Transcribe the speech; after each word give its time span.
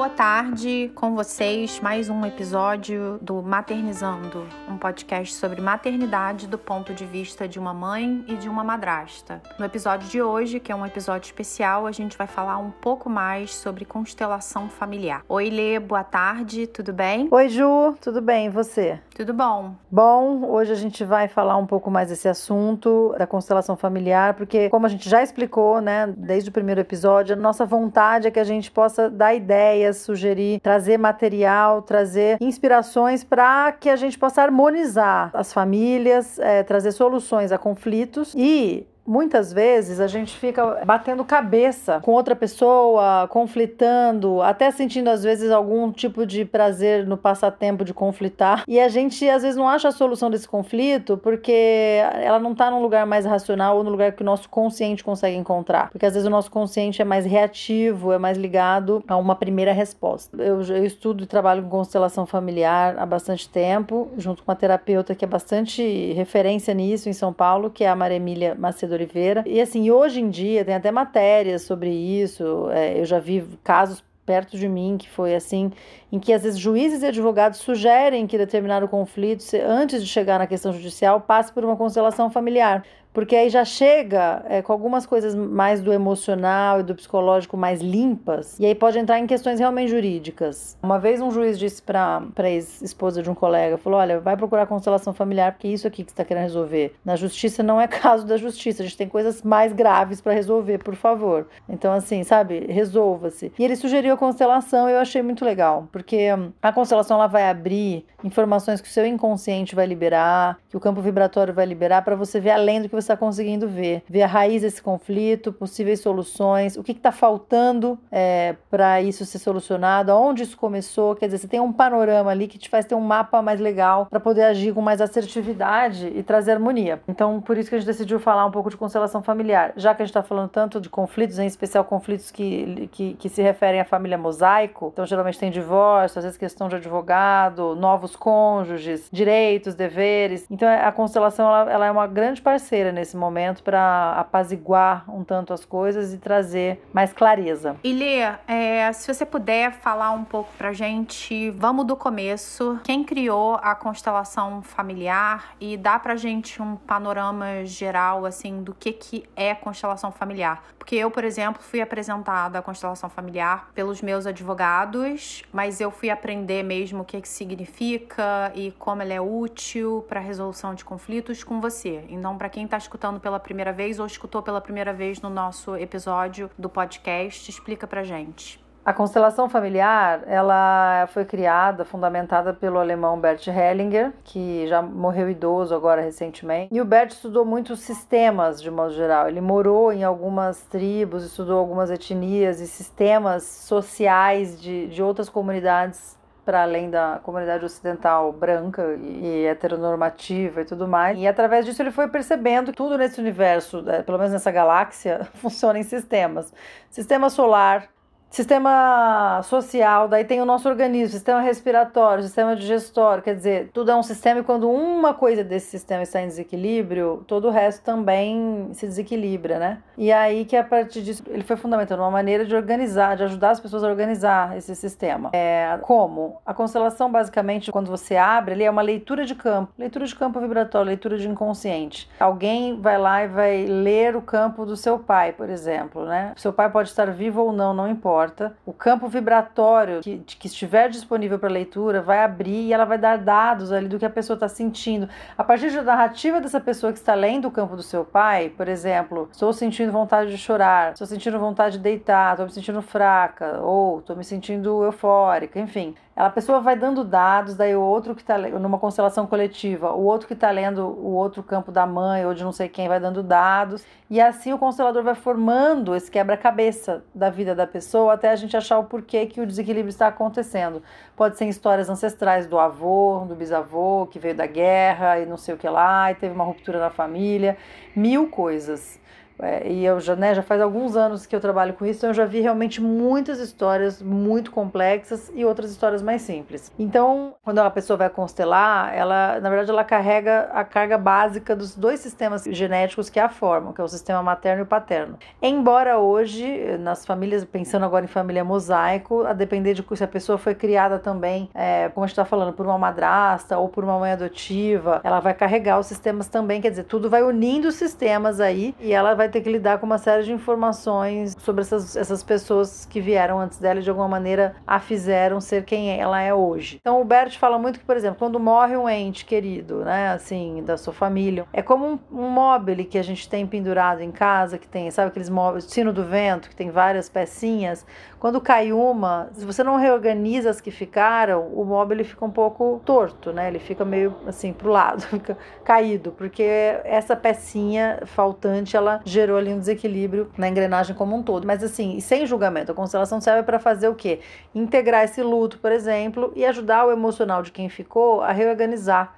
boa 0.00 0.08
tarde 0.08 0.90
com 0.94 1.14
vocês. 1.14 1.78
Mais 1.78 2.08
um 2.08 2.24
episódio 2.24 3.18
do 3.20 3.42
Maternizando, 3.42 4.48
um 4.66 4.78
podcast 4.78 5.34
sobre 5.34 5.60
maternidade 5.60 6.46
do 6.46 6.56
ponto 6.56 6.94
de 6.94 7.04
vista 7.04 7.46
de 7.46 7.58
uma 7.58 7.74
mãe 7.74 8.24
e 8.26 8.34
de 8.34 8.48
uma 8.48 8.64
madrasta. 8.64 9.42
No 9.58 9.66
episódio 9.66 10.08
de 10.08 10.22
hoje, 10.22 10.58
que 10.58 10.72
é 10.72 10.74
um 10.74 10.86
episódio 10.86 11.26
especial, 11.26 11.86
a 11.86 11.92
gente 11.92 12.16
vai 12.16 12.26
falar 12.26 12.56
um 12.56 12.70
pouco 12.70 13.10
mais 13.10 13.54
sobre 13.54 13.84
constelação 13.84 14.70
familiar. 14.70 15.22
Oi, 15.28 15.50
Lê, 15.50 15.78
boa 15.78 16.02
tarde, 16.02 16.66
tudo 16.66 16.94
bem? 16.94 17.28
Oi, 17.30 17.50
Ju, 17.50 17.94
tudo 18.00 18.22
bem? 18.22 18.46
E 18.46 18.48
você? 18.48 18.98
Tudo 19.20 19.34
bom. 19.34 19.74
Bom, 19.90 20.46
hoje 20.50 20.72
a 20.72 20.74
gente 20.74 21.04
vai 21.04 21.28
falar 21.28 21.58
um 21.58 21.66
pouco 21.66 21.90
mais 21.90 22.08
desse 22.08 22.26
assunto 22.26 23.14
da 23.18 23.26
constelação 23.26 23.76
familiar, 23.76 24.32
porque, 24.32 24.70
como 24.70 24.86
a 24.86 24.88
gente 24.88 25.10
já 25.10 25.22
explicou, 25.22 25.78
né, 25.82 26.10
desde 26.16 26.48
o 26.48 26.52
primeiro 26.52 26.80
episódio, 26.80 27.34
a 27.34 27.38
nossa 27.38 27.66
vontade 27.66 28.26
é 28.26 28.30
que 28.30 28.40
a 28.40 28.44
gente 28.44 28.70
possa 28.70 29.10
dar 29.10 29.34
ideias, 29.34 29.98
sugerir, 29.98 30.58
trazer 30.60 30.96
material, 30.96 31.82
trazer 31.82 32.38
inspirações 32.40 33.22
para 33.22 33.72
que 33.72 33.90
a 33.90 33.96
gente 33.96 34.18
possa 34.18 34.40
harmonizar 34.40 35.30
as 35.34 35.52
famílias, 35.52 36.38
é, 36.38 36.62
trazer 36.62 36.92
soluções 36.92 37.52
a 37.52 37.58
conflitos 37.58 38.32
e 38.34 38.86
muitas 39.06 39.52
vezes 39.52 40.00
a 40.00 40.06
gente 40.06 40.36
fica 40.36 40.84
batendo 40.84 41.24
cabeça 41.24 42.00
com 42.00 42.12
outra 42.12 42.36
pessoa, 42.36 43.26
conflitando, 43.28 44.40
até 44.42 44.70
sentindo 44.70 45.08
às 45.08 45.22
vezes 45.22 45.50
algum 45.50 45.90
tipo 45.90 46.24
de 46.24 46.44
prazer 46.44 47.06
no 47.06 47.16
passatempo 47.16 47.84
de 47.84 47.92
conflitar. 47.92 48.64
E 48.66 48.78
a 48.78 48.88
gente 48.88 49.28
às 49.28 49.42
vezes 49.42 49.56
não 49.56 49.68
acha 49.68 49.88
a 49.88 49.92
solução 49.92 50.30
desse 50.30 50.48
conflito 50.48 51.16
porque 51.16 52.00
ela 52.22 52.38
não 52.38 52.52
está 52.52 52.70
num 52.70 52.80
lugar 52.80 53.06
mais 53.06 53.24
racional 53.24 53.78
ou 53.78 53.84
no 53.84 53.90
lugar 53.90 54.12
que 54.12 54.22
o 54.22 54.24
nosso 54.24 54.48
consciente 54.48 55.02
consegue 55.02 55.36
encontrar. 55.36 55.90
Porque 55.90 56.06
às 56.06 56.14
vezes 56.14 56.26
o 56.26 56.30
nosso 56.30 56.50
consciente 56.50 57.02
é 57.02 57.04
mais 57.04 57.24
reativo, 57.24 58.12
é 58.12 58.18
mais 58.18 58.36
ligado 58.36 59.02
a 59.08 59.16
uma 59.16 59.34
primeira 59.34 59.72
resposta. 59.72 60.40
Eu, 60.42 60.60
eu 60.62 60.84
estudo 60.84 61.24
e 61.24 61.26
trabalho 61.26 61.62
com 61.62 61.68
constelação 61.68 62.26
familiar 62.26 62.98
há 62.98 63.06
bastante 63.06 63.48
tempo, 63.48 64.08
junto 64.16 64.42
com 64.42 64.50
uma 64.50 64.56
terapeuta 64.56 65.14
que 65.14 65.24
é 65.24 65.28
bastante 65.28 66.12
referência 66.12 66.74
nisso 66.74 67.08
em 67.08 67.12
São 67.12 67.32
Paulo, 67.32 67.70
que 67.70 67.84
é 67.84 67.88
a 67.88 67.96
Maria 67.96 68.16
Emília 68.16 68.54
Macedo 68.54 68.89
Oliveira. 68.94 69.44
E 69.46 69.60
assim, 69.60 69.90
hoje 69.90 70.20
em 70.20 70.30
dia 70.30 70.64
tem 70.64 70.74
até 70.74 70.90
matérias 70.90 71.62
sobre 71.62 71.90
isso. 71.90 72.68
É, 72.70 72.98
eu 72.98 73.04
já 73.04 73.18
vi 73.18 73.44
casos 73.62 74.02
perto 74.24 74.56
de 74.56 74.68
mim 74.68 74.96
que 74.96 75.08
foi 75.08 75.34
assim, 75.34 75.72
em 76.12 76.20
que 76.20 76.32
às 76.32 76.44
vezes 76.44 76.58
juízes 76.58 77.02
e 77.02 77.06
advogados 77.06 77.58
sugerem 77.58 78.26
que 78.26 78.38
determinado 78.38 78.86
conflito, 78.86 79.44
antes 79.66 80.00
de 80.02 80.08
chegar 80.08 80.38
na 80.38 80.46
questão 80.46 80.72
judicial, 80.72 81.20
passe 81.20 81.52
por 81.52 81.64
uma 81.64 81.76
constelação 81.76 82.30
familiar 82.30 82.84
porque 83.12 83.34
aí 83.34 83.48
já 83.48 83.64
chega 83.64 84.44
é, 84.48 84.62
com 84.62 84.72
algumas 84.72 85.06
coisas 85.06 85.34
mais 85.34 85.80
do 85.80 85.92
emocional 85.92 86.80
e 86.80 86.82
do 86.82 86.94
psicológico 86.94 87.56
mais 87.56 87.80
limpas, 87.80 88.58
e 88.58 88.66
aí 88.66 88.74
pode 88.74 88.98
entrar 88.98 89.18
em 89.18 89.26
questões 89.26 89.58
realmente 89.58 89.90
jurídicas. 89.90 90.76
Uma 90.82 90.98
vez 90.98 91.20
um 91.20 91.30
juiz 91.30 91.58
disse 91.58 91.82
para 91.82 92.22
a 92.36 92.50
ex-esposa 92.50 93.22
de 93.22 93.30
um 93.30 93.34
colega, 93.34 93.78
falou, 93.78 93.98
olha, 93.98 94.20
vai 94.20 94.36
procurar 94.36 94.66
constelação 94.66 95.12
familiar, 95.12 95.52
porque 95.52 95.68
é 95.68 95.70
isso 95.70 95.86
aqui 95.86 96.04
que 96.04 96.10
você 96.10 96.14
está 96.14 96.24
querendo 96.24 96.44
resolver. 96.44 96.94
Na 97.04 97.16
justiça 97.16 97.62
não 97.62 97.80
é 97.80 97.86
caso 97.88 98.26
da 98.26 98.36
justiça, 98.36 98.82
a 98.82 98.86
gente 98.86 98.96
tem 98.96 99.08
coisas 99.08 99.42
mais 99.42 99.72
graves 99.72 100.20
para 100.20 100.32
resolver, 100.32 100.78
por 100.78 100.94
favor. 100.94 101.46
Então, 101.68 101.92
assim, 101.92 102.22
sabe, 102.24 102.66
resolva-se. 102.66 103.52
E 103.58 103.64
ele 103.64 103.76
sugeriu 103.76 104.14
a 104.14 104.16
constelação 104.16 104.90
eu 104.90 104.98
achei 104.98 105.22
muito 105.22 105.44
legal, 105.44 105.88
porque 105.90 106.32
hum, 106.32 106.52
a 106.62 106.72
constelação 106.72 107.16
ela 107.16 107.26
vai 107.26 107.48
abrir 107.48 108.04
informações 108.22 108.80
que 108.80 108.88
o 108.88 108.90
seu 108.90 109.06
inconsciente 109.06 109.74
vai 109.74 109.86
liberar, 109.86 110.58
que 110.70 110.76
o 110.76 110.80
campo 110.80 111.00
vibratório 111.00 111.52
vai 111.52 111.66
liberar, 111.66 112.02
para 112.02 112.14
você 112.14 112.38
ver 112.38 112.50
além 112.50 112.80
do 112.80 112.88
que 112.88 112.94
você 112.94 113.12
está 113.12 113.16
conseguindo 113.16 113.68
ver. 113.68 114.02
Ver 114.08 114.22
a 114.22 114.26
raiz 114.26 114.62
desse 114.62 114.80
conflito, 114.80 115.52
possíveis 115.52 116.00
soluções, 116.00 116.76
o 116.76 116.84
que 116.84 116.92
está 116.92 117.10
faltando 117.10 117.98
é, 118.10 118.54
para 118.70 119.02
isso 119.02 119.24
ser 119.24 119.38
solucionado, 119.38 120.12
aonde 120.12 120.44
isso 120.44 120.56
começou. 120.56 121.16
Quer 121.16 121.26
dizer, 121.26 121.38
você 121.38 121.48
tem 121.48 121.60
um 121.60 121.72
panorama 121.72 122.30
ali 122.30 122.46
que 122.46 122.56
te 122.56 122.68
faz 122.68 122.84
ter 122.84 122.94
um 122.94 123.00
mapa 123.00 123.42
mais 123.42 123.58
legal 123.58 124.06
para 124.06 124.20
poder 124.20 124.44
agir 124.44 124.72
com 124.72 124.80
mais 124.80 125.00
assertividade 125.00 126.06
e 126.14 126.22
trazer 126.22 126.52
harmonia. 126.52 127.00
Então, 127.08 127.40
por 127.40 127.58
isso 127.58 127.68
que 127.68 127.74
a 127.74 127.78
gente 127.78 127.86
decidiu 127.86 128.20
falar 128.20 128.46
um 128.46 128.50
pouco 128.52 128.70
de 128.70 128.76
constelação 128.76 129.22
familiar. 129.22 129.72
Já 129.76 129.92
que 129.92 130.02
a 130.02 130.04
gente 130.04 130.10
está 130.10 130.22
falando 130.22 130.50
tanto 130.50 130.80
de 130.80 130.88
conflitos, 130.88 131.38
em 131.40 131.46
especial 131.46 131.84
conflitos 131.84 132.30
que, 132.30 132.88
que, 132.92 133.14
que 133.14 133.28
se 133.28 133.42
referem 133.42 133.80
à 133.80 133.84
família 133.84 134.16
mosaico, 134.16 134.90
então 134.92 135.04
geralmente 135.04 135.38
tem 135.38 135.50
divórcio, 135.50 136.18
às 136.18 136.24
vezes 136.24 136.38
questão 136.38 136.68
de 136.68 136.76
advogado, 136.76 137.74
novos 137.74 138.14
cônjuges, 138.14 139.08
direitos, 139.10 139.74
deveres. 139.74 140.46
Então, 140.60 140.68
a 140.68 140.92
constelação 140.92 141.46
ela, 141.46 141.72
ela 141.72 141.86
é 141.86 141.90
uma 141.90 142.06
grande 142.06 142.42
parceira 142.42 142.92
nesse 142.92 143.16
momento 143.16 143.62
para 143.62 144.12
apaziguar 144.18 145.10
um 145.10 145.24
tanto 145.24 145.54
as 145.54 145.64
coisas 145.64 146.12
e 146.12 146.18
trazer 146.18 146.86
mais 146.92 147.14
clareza. 147.14 147.76
Lê, 147.82 148.18
é, 148.46 148.92
se 148.92 149.10
você 149.10 149.24
puder 149.24 149.72
falar 149.72 150.10
um 150.10 150.22
pouco 150.22 150.50
pra 150.58 150.74
gente, 150.74 151.48
vamos 151.52 151.86
do 151.86 151.96
começo. 151.96 152.78
Quem 152.84 153.02
criou 153.02 153.54
a 153.62 153.74
constelação 153.74 154.60
familiar 154.60 155.54
e 155.58 155.78
dá 155.78 155.98
pra 155.98 156.14
gente 156.14 156.60
um 156.60 156.76
panorama 156.76 157.64
geral 157.64 158.26
assim 158.26 158.62
do 158.62 158.74
que 158.74 158.92
que 158.92 159.24
é 159.34 159.54
constelação 159.54 160.12
familiar? 160.12 160.62
Porque 160.78 160.94
eu, 160.94 161.10
por 161.10 161.24
exemplo, 161.24 161.62
fui 161.62 161.80
apresentada 161.80 162.58
à 162.58 162.62
constelação 162.62 163.08
familiar 163.08 163.70
pelos 163.74 164.02
meus 164.02 164.26
advogados, 164.26 165.42
mas 165.50 165.80
eu 165.80 165.90
fui 165.90 166.10
aprender 166.10 166.62
mesmo 166.62 167.00
o 167.00 167.04
que 167.04 167.18
que 167.18 167.28
significa 167.28 168.52
e 168.54 168.72
como 168.72 169.00
ela 169.00 169.14
é 169.14 169.20
útil 169.20 170.04
para 170.06 170.20
resolução 170.50 170.74
de 170.74 170.84
conflitos 170.84 171.42
com 171.42 171.60
você. 171.60 172.04
Então, 172.08 172.36
para 172.36 172.48
quem 172.48 172.64
está 172.64 172.76
escutando 172.76 173.20
pela 173.20 173.38
primeira 173.38 173.72
vez 173.72 173.98
ou 173.98 174.06
escutou 174.06 174.42
pela 174.42 174.60
primeira 174.60 174.92
vez 174.92 175.20
no 175.20 175.30
nosso 175.30 175.76
episódio 175.76 176.50
do 176.58 176.68
podcast, 176.68 177.48
explica 177.50 177.86
pra 177.86 178.02
gente. 178.02 178.60
A 178.82 178.94
constelação 178.94 179.48
familiar, 179.48 180.22
ela 180.26 181.06
foi 181.12 181.24
criada, 181.26 181.84
fundamentada 181.84 182.54
pelo 182.54 182.78
alemão 182.78 183.20
Bert 183.20 183.46
Hellinger, 183.46 184.10
que 184.24 184.66
já 184.66 184.80
morreu 184.80 185.28
idoso 185.28 185.74
agora 185.74 186.00
recentemente. 186.00 186.74
E 186.74 186.80
o 186.80 186.84
Bert 186.84 187.10
estudou 187.10 187.44
muitos 187.44 187.80
sistemas, 187.80 188.60
de 188.60 188.70
modo 188.70 188.94
geral. 188.94 189.28
Ele 189.28 189.40
morou 189.40 189.92
em 189.92 190.02
algumas 190.02 190.62
tribos, 190.62 191.24
estudou 191.24 191.58
algumas 191.58 191.90
etnias 191.90 192.58
e 192.58 192.66
sistemas 192.66 193.44
sociais 193.44 194.60
de, 194.60 194.86
de 194.86 195.02
outras 195.02 195.28
comunidades 195.28 196.18
para 196.50 196.62
além 196.62 196.90
da 196.90 197.20
comunidade 197.22 197.64
ocidental 197.64 198.32
branca 198.32 198.82
e 199.00 199.46
heteronormativa 199.46 200.62
e 200.62 200.64
tudo 200.64 200.88
mais. 200.88 201.16
E 201.16 201.24
através 201.24 201.64
disso 201.64 201.80
ele 201.80 201.92
foi 201.92 202.08
percebendo 202.08 202.72
que 202.72 202.76
tudo 202.76 202.98
nesse 202.98 203.20
universo, 203.20 203.84
é, 203.88 204.02
pelo 204.02 204.18
menos 204.18 204.32
nessa 204.32 204.50
galáxia, 204.50 205.28
funciona 205.40 205.78
em 205.78 205.84
sistemas. 205.84 206.52
Sistema 206.90 207.30
solar, 207.30 207.88
Sistema 208.30 209.40
social, 209.42 210.06
daí 210.06 210.24
tem 210.24 210.40
o 210.40 210.44
nosso 210.44 210.68
organismo, 210.68 211.08
sistema 211.08 211.40
respiratório, 211.40 212.22
sistema 212.22 212.54
digestório, 212.54 213.24
quer 213.24 213.34
dizer, 213.34 213.70
tudo 213.72 213.90
é 213.90 213.96
um 213.96 214.04
sistema 214.04 214.38
e 214.38 214.44
quando 214.44 214.70
uma 214.70 215.12
coisa 215.12 215.42
desse 215.42 215.66
sistema 215.66 216.04
está 216.04 216.22
em 216.22 216.28
desequilíbrio, 216.28 217.24
todo 217.26 217.48
o 217.48 217.50
resto 217.50 217.82
também 217.82 218.68
se 218.72 218.86
desequilibra, 218.86 219.58
né? 219.58 219.78
E 219.98 220.12
aí 220.12 220.44
que 220.44 220.56
a 220.56 220.62
partir 220.62 221.02
disso 221.02 221.24
ele 221.26 221.42
foi 221.42 221.56
fundamentando 221.56 221.98
uma 222.04 222.10
maneira 222.10 222.44
de 222.46 222.54
organizar, 222.54 223.16
de 223.16 223.24
ajudar 223.24 223.50
as 223.50 223.58
pessoas 223.58 223.82
a 223.82 223.88
organizar 223.88 224.56
esse 224.56 224.76
sistema. 224.76 225.30
É, 225.32 225.76
como? 225.82 226.40
A 226.46 226.54
constelação, 226.54 227.10
basicamente, 227.10 227.72
quando 227.72 227.90
você 227.90 228.14
abre, 228.14 228.54
ali 228.54 228.62
é 228.62 228.70
uma 228.70 228.82
leitura 228.82 229.26
de 229.26 229.34
campo, 229.34 229.72
leitura 229.76 230.06
de 230.06 230.14
campo 230.14 230.38
vibratório, 230.38 230.86
leitura 230.86 231.18
de 231.18 231.28
inconsciente. 231.28 232.08
Alguém 232.20 232.80
vai 232.80 232.96
lá 232.96 233.24
e 233.24 233.26
vai 233.26 233.66
ler 233.66 234.14
o 234.14 234.22
campo 234.22 234.64
do 234.64 234.76
seu 234.76 235.00
pai, 235.00 235.32
por 235.32 235.50
exemplo, 235.50 236.06
né? 236.06 236.32
Seu 236.36 236.52
pai 236.52 236.70
pode 236.70 236.90
estar 236.90 237.10
vivo 237.10 237.42
ou 237.42 237.52
não, 237.52 237.74
não 237.74 237.90
importa 237.90 238.19
porta, 238.20 238.54
o 238.66 238.72
campo 238.72 239.08
vibratório 239.08 240.00
que, 240.00 240.18
que 240.18 240.46
estiver 240.46 240.90
disponível 240.90 241.38
para 241.38 241.48
leitura 241.48 242.02
vai 242.02 242.22
abrir 242.22 242.66
e 242.66 242.72
ela 242.72 242.84
vai 242.84 242.98
dar 242.98 243.16
dados 243.16 243.72
ali 243.72 243.88
do 243.88 243.98
que 243.98 244.04
a 244.04 244.10
pessoa 244.10 244.34
está 244.34 244.46
sentindo. 244.48 245.08
A 245.38 245.42
partir 245.42 245.70
da 245.70 245.82
narrativa 245.82 246.40
dessa 246.40 246.60
pessoa 246.60 246.92
que 246.92 246.98
está 246.98 247.14
lendo 247.14 247.48
o 247.48 247.50
campo 247.50 247.76
do 247.76 247.82
seu 247.82 248.04
pai, 248.04 248.50
por 248.50 248.68
exemplo, 248.68 249.28
estou 249.32 249.52
sentindo 249.54 249.90
vontade 249.90 250.30
de 250.30 250.36
chorar, 250.36 250.92
estou 250.92 251.06
sentindo 251.06 251.38
vontade 251.38 251.78
de 251.78 251.82
deitar, 251.82 252.32
estou 252.32 252.46
me 252.46 252.52
sentindo 252.52 252.82
fraca, 252.82 253.58
ou 253.62 254.00
estou 254.00 254.14
me 254.14 254.24
sentindo 254.24 254.84
eufórica, 254.84 255.58
enfim 255.58 255.94
a 256.26 256.30
pessoa 256.30 256.60
vai 256.60 256.76
dando 256.76 257.02
dados, 257.02 257.54
daí 257.54 257.74
o 257.74 257.80
outro 257.80 258.14
que 258.14 258.20
está 258.20 258.36
numa 258.36 258.78
constelação 258.78 259.26
coletiva, 259.26 259.92
o 259.92 260.04
outro 260.04 260.26
que 260.28 260.34
está 260.34 260.50
lendo 260.50 260.86
o 260.86 261.12
outro 261.12 261.42
campo 261.42 261.72
da 261.72 261.86
mãe 261.86 262.26
ou 262.26 262.34
de 262.34 262.44
não 262.44 262.52
sei 262.52 262.68
quem 262.68 262.88
vai 262.88 263.00
dando 263.00 263.22
dados, 263.22 263.84
e 264.08 264.20
assim 264.20 264.52
o 264.52 264.58
constelador 264.58 265.02
vai 265.02 265.14
formando 265.14 265.94
esse 265.94 266.10
quebra-cabeça 266.10 267.02
da 267.14 267.30
vida 267.30 267.54
da 267.54 267.66
pessoa 267.66 268.12
até 268.12 268.30
a 268.30 268.36
gente 268.36 268.56
achar 268.56 268.78
o 268.78 268.84
porquê 268.84 269.24
que 269.24 269.40
o 269.40 269.46
desequilíbrio 269.46 269.88
está 269.88 270.08
acontecendo. 270.08 270.82
Pode 271.16 271.38
ser 271.38 271.46
histórias 271.46 271.88
ancestrais 271.88 272.46
do 272.46 272.58
avô, 272.58 273.24
do 273.26 273.34
bisavô, 273.34 274.06
que 274.06 274.18
veio 274.18 274.34
da 274.34 274.46
guerra 274.46 275.18
e 275.20 275.26
não 275.26 275.36
sei 275.36 275.54
o 275.54 275.58
que 275.58 275.68
lá, 275.68 276.10
e 276.12 276.14
teve 276.16 276.34
uma 276.34 276.44
ruptura 276.44 276.78
na 276.78 276.90
família, 276.90 277.56
mil 277.96 278.28
coisas. 278.28 279.00
É, 279.42 279.70
e 279.70 279.84
eu 279.84 280.00
já, 280.00 280.16
né, 280.16 280.34
já 280.34 280.42
faz 280.42 280.60
alguns 280.60 280.96
anos 280.96 281.26
que 281.26 281.34
eu 281.34 281.40
trabalho 281.40 281.74
com 281.74 281.84
isso, 281.86 281.98
então 281.98 282.10
eu 282.10 282.14
já 282.14 282.24
vi 282.24 282.40
realmente 282.40 282.80
muitas 282.80 283.38
histórias 283.38 284.02
muito 284.02 284.50
complexas 284.50 285.30
e 285.34 285.44
outras 285.44 285.70
histórias 285.70 286.02
mais 286.02 286.22
simples. 286.22 286.72
Então, 286.78 287.34
quando 287.44 287.58
uma 287.58 287.70
pessoa 287.70 287.96
vai 287.96 288.10
constelar, 288.10 288.94
ela, 288.94 289.40
na 289.40 289.48
verdade, 289.48 289.70
ela 289.70 289.84
carrega 289.84 290.50
a 290.52 290.64
carga 290.64 290.98
básica 290.98 291.54
dos 291.56 291.74
dois 291.74 292.00
sistemas 292.00 292.44
genéticos 292.44 293.08
que 293.08 293.18
a 293.18 293.28
formam, 293.28 293.72
que 293.72 293.80
é 293.80 293.84
o 293.84 293.88
sistema 293.88 294.22
materno 294.22 294.62
e 294.62 294.66
paterno. 294.66 295.18
Embora 295.40 295.98
hoje, 295.98 296.76
nas 296.78 297.06
famílias, 297.06 297.44
pensando 297.44 297.84
agora 297.84 298.04
em 298.04 298.08
família 298.08 298.44
mosaico, 298.44 299.24
a 299.24 299.32
depender 299.32 299.74
de 299.74 299.84
se 299.96 300.04
a 300.04 300.08
pessoa 300.08 300.38
foi 300.38 300.54
criada 300.54 300.98
também, 300.98 301.50
é, 301.54 301.88
como 301.88 302.04
a 302.04 302.06
gente 302.06 302.12
está 302.12 302.24
falando, 302.24 302.52
por 302.52 302.66
uma 302.66 302.78
madrasta 302.78 303.58
ou 303.58 303.68
por 303.68 303.84
uma 303.84 303.98
mãe 303.98 304.12
adotiva, 304.12 305.00
ela 305.02 305.20
vai 305.20 305.34
carregar 305.34 305.78
os 305.78 305.86
sistemas 305.86 306.28
também, 306.28 306.60
quer 306.60 306.70
dizer, 306.70 306.84
tudo 306.84 307.10
vai 307.10 307.22
unindo 307.22 307.68
os 307.68 307.74
sistemas 307.74 308.40
aí 308.40 308.74
e 308.80 308.92
ela 308.92 309.14
vai 309.14 309.28
ter 309.30 309.40
que 309.40 309.50
lidar 309.50 309.78
com 309.78 309.86
uma 309.86 309.98
série 309.98 310.24
de 310.24 310.32
informações 310.32 311.36
sobre 311.38 311.62
essas, 311.62 311.96
essas 311.96 312.22
pessoas 312.22 312.86
que 312.86 313.00
vieram 313.00 313.40
antes 313.40 313.58
dela 313.58 313.80
e 313.80 313.82
de 313.82 313.88
alguma 313.90 314.08
maneira 314.08 314.54
a 314.66 314.78
fizeram 314.78 315.40
ser 315.40 315.64
quem 315.64 315.98
ela 315.98 316.20
é 316.20 316.34
hoje. 316.34 316.78
Então 316.80 317.00
o 317.00 317.04
Bert 317.04 317.38
fala 317.38 317.58
muito 317.58 317.78
que, 317.78 317.84
por 317.84 317.96
exemplo, 317.96 318.18
quando 318.18 318.38
morre 318.40 318.76
um 318.76 318.88
ente 318.88 319.24
querido, 319.24 319.84
né, 319.84 320.12
assim, 320.12 320.62
da 320.64 320.76
sua 320.76 320.92
família, 320.92 321.46
é 321.52 321.62
como 321.62 321.86
um, 321.86 321.98
um 322.10 322.28
mobile 322.28 322.84
que 322.84 322.98
a 322.98 323.02
gente 323.02 323.28
tem 323.28 323.46
pendurado 323.46 324.00
em 324.00 324.10
casa, 324.10 324.58
que 324.58 324.68
tem, 324.68 324.90
sabe 324.90 325.08
aqueles 325.08 325.28
móveis, 325.28 325.64
sino 325.64 325.92
do 325.92 326.04
vento, 326.04 326.48
que 326.48 326.56
tem 326.56 326.70
várias 326.70 327.08
pecinhas. 327.08 327.86
Quando 328.18 328.40
cai 328.40 328.72
uma, 328.72 329.30
se 329.32 329.44
você 329.44 329.62
não 329.62 329.76
reorganiza 329.76 330.50
as 330.50 330.60
que 330.60 330.70
ficaram, 330.70 331.48
o 331.48 331.64
móvel 331.64 332.04
fica 332.04 332.24
um 332.24 332.30
pouco 332.30 332.80
torto, 332.84 333.32
né? 333.32 333.48
Ele 333.48 333.58
fica 333.58 333.84
meio 333.84 334.14
assim 334.26 334.52
pro 334.52 334.70
lado, 334.70 335.02
fica 335.08 335.36
caído, 335.64 336.12
porque 336.12 336.42
essa 336.84 337.16
pecinha 337.16 338.00
faltante, 338.06 338.76
ela 338.76 339.00
gerou 339.20 339.36
ali 339.36 339.52
um 339.52 339.58
desequilíbrio 339.58 340.30
na 340.36 340.48
engrenagem 340.48 340.96
como 340.96 341.14
um 341.14 341.22
todo. 341.22 341.46
Mas 341.46 341.62
assim, 341.62 342.00
sem 342.00 342.26
julgamento, 342.26 342.72
a 342.72 342.74
constelação 342.74 343.20
serve 343.20 343.42
para 343.42 343.58
fazer 343.58 343.88
o 343.88 343.94
quê? 343.94 344.20
Integrar 344.54 345.04
esse 345.04 345.22
luto, 345.22 345.58
por 345.58 345.70
exemplo, 345.70 346.32
e 346.34 346.44
ajudar 346.44 346.86
o 346.86 346.92
emocional 346.92 347.42
de 347.42 347.52
quem 347.52 347.68
ficou 347.68 348.22
a 348.22 348.32
reorganizar 348.32 349.14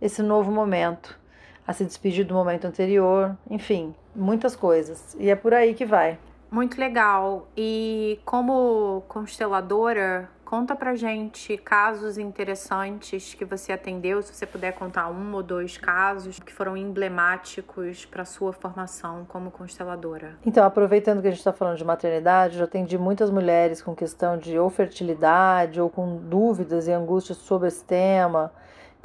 esse 0.00 0.22
novo 0.22 0.50
momento, 0.52 1.18
a 1.66 1.72
se 1.72 1.84
despedir 1.84 2.24
do 2.24 2.34
momento 2.34 2.66
anterior, 2.66 3.36
enfim, 3.50 3.94
muitas 4.14 4.54
coisas. 4.54 5.16
E 5.18 5.30
é 5.30 5.34
por 5.34 5.54
aí 5.54 5.72
que 5.72 5.86
vai. 5.86 6.18
Muito 6.50 6.78
legal. 6.78 7.48
E 7.56 8.20
como 8.24 9.02
consteladora, 9.08 10.28
conta 10.46 10.76
pra 10.76 10.94
gente 10.94 11.58
casos 11.58 12.16
interessantes 12.16 13.34
que 13.34 13.44
você 13.44 13.72
atendeu, 13.72 14.22
se 14.22 14.32
você 14.32 14.46
puder 14.46 14.72
contar 14.72 15.08
um 15.08 15.34
ou 15.34 15.42
dois 15.42 15.76
casos 15.76 16.38
que 16.38 16.52
foram 16.52 16.76
emblemáticos 16.76 18.04
para 18.06 18.24
sua 18.24 18.52
formação 18.52 19.26
como 19.28 19.50
consteladora. 19.50 20.38
Então, 20.46 20.64
aproveitando 20.64 21.20
que 21.20 21.26
a 21.26 21.30
gente 21.30 21.40
está 21.40 21.52
falando 21.52 21.76
de 21.76 21.84
maternidade, 21.84 22.58
eu 22.58 22.64
atendi 22.64 22.96
muitas 22.96 23.28
mulheres 23.28 23.82
com 23.82 23.92
questão 23.94 24.38
de 24.38 24.56
ou 24.56 24.70
fertilidade 24.70 25.80
ou 25.80 25.90
com 25.90 26.16
dúvidas 26.16 26.86
e 26.86 26.92
angústias 26.92 27.38
sobre 27.38 27.66
esse 27.66 27.84
tema. 27.84 28.52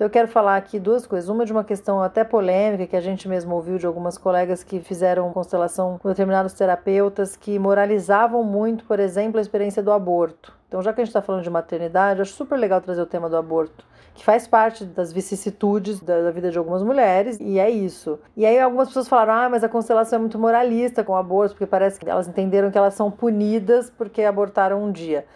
Então 0.01 0.07
eu 0.07 0.11
quero 0.11 0.27
falar 0.27 0.57
aqui 0.57 0.79
duas 0.79 1.05
coisas. 1.05 1.29
Uma 1.29 1.45
de 1.45 1.51
uma 1.51 1.63
questão 1.63 2.01
até 2.01 2.23
polêmica 2.23 2.87
que 2.87 2.95
a 2.95 3.01
gente 3.01 3.29
mesmo 3.29 3.53
ouviu 3.53 3.77
de 3.77 3.85
algumas 3.85 4.17
colegas 4.17 4.63
que 4.63 4.79
fizeram 4.79 5.31
constelação 5.31 5.99
com 5.99 6.09
determinados 6.09 6.53
terapeutas 6.53 7.35
que 7.35 7.59
moralizavam 7.59 8.43
muito, 8.43 8.83
por 8.85 8.99
exemplo, 8.99 9.37
a 9.37 9.41
experiência 9.41 9.83
do 9.83 9.91
aborto. 9.91 10.51
Então, 10.67 10.81
já 10.81 10.91
que 10.91 11.01
a 11.01 11.03
gente 11.03 11.11
está 11.11 11.21
falando 11.21 11.43
de 11.43 11.51
maternidade, 11.51 12.19
acho 12.19 12.33
super 12.33 12.57
legal 12.57 12.81
trazer 12.81 12.99
o 12.99 13.05
tema 13.05 13.29
do 13.29 13.37
aborto, 13.37 13.85
que 14.15 14.25
faz 14.25 14.47
parte 14.47 14.85
das 14.85 15.13
vicissitudes 15.13 15.99
da, 15.99 16.31
vida 16.31 16.49
de 16.49 16.57
algumas 16.57 16.81
mulheres, 16.81 17.37
e 17.39 17.59
é 17.59 17.69
isso. 17.69 18.17
E 18.35 18.43
aí 18.43 18.59
algumas 18.59 18.87
pessoas 18.87 19.07
falaram: 19.07 19.33
ah, 19.33 19.49
mas 19.49 19.63
a 19.63 19.69
constelação 19.69 20.17
é 20.17 20.19
muito 20.19 20.39
moralista 20.39 21.03
com 21.03 21.13
o 21.13 21.15
aborto, 21.15 21.53
porque 21.53 21.67
parece 21.67 21.99
que 21.99 22.09
elas 22.09 22.27
entenderam 22.27 22.71
que 22.71 22.77
elas 22.79 22.95
são 22.95 23.11
punidas 23.11 23.91
porque 23.91 24.23
abortaram 24.23 24.83
um 24.83 24.91
dia. 24.91 25.27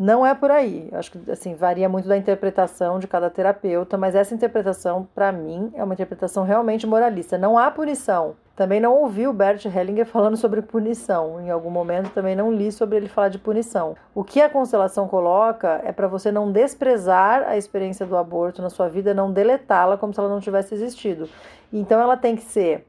Não 0.00 0.24
é 0.24 0.34
por 0.34 0.50
aí. 0.50 0.88
Acho 0.92 1.12
que 1.12 1.30
assim 1.30 1.54
varia 1.54 1.86
muito 1.86 2.08
da 2.08 2.16
interpretação 2.16 2.98
de 2.98 3.06
cada 3.06 3.28
terapeuta, 3.28 3.98
mas 3.98 4.14
essa 4.14 4.34
interpretação, 4.34 5.06
para 5.14 5.30
mim, 5.30 5.70
é 5.74 5.84
uma 5.84 5.92
interpretação 5.92 6.42
realmente 6.42 6.86
moralista. 6.86 7.36
Não 7.36 7.58
há 7.58 7.70
punição. 7.70 8.34
Também 8.56 8.80
não 8.80 8.94
ouvi 8.94 9.26
o 9.26 9.32
Bert 9.34 9.62
Hellinger 9.66 10.06
falando 10.08 10.38
sobre 10.38 10.62
punição. 10.62 11.38
Em 11.38 11.50
algum 11.50 11.68
momento 11.68 12.08
também 12.14 12.34
não 12.34 12.50
li 12.50 12.72
sobre 12.72 12.96
ele 12.96 13.08
falar 13.08 13.28
de 13.28 13.38
punição. 13.38 13.94
O 14.14 14.24
que 14.24 14.40
a 14.40 14.48
constelação 14.48 15.06
coloca 15.06 15.82
é 15.84 15.92
para 15.92 16.08
você 16.08 16.32
não 16.32 16.50
desprezar 16.50 17.42
a 17.46 17.58
experiência 17.58 18.06
do 18.06 18.16
aborto 18.16 18.62
na 18.62 18.70
sua 18.70 18.88
vida, 18.88 19.12
não 19.12 19.30
deletá-la 19.30 19.98
como 19.98 20.14
se 20.14 20.20
ela 20.20 20.30
não 20.30 20.40
tivesse 20.40 20.74
existido. 20.74 21.28
Então 21.70 22.00
ela 22.00 22.16
tem 22.16 22.34
que 22.36 22.42
ser 22.42 22.86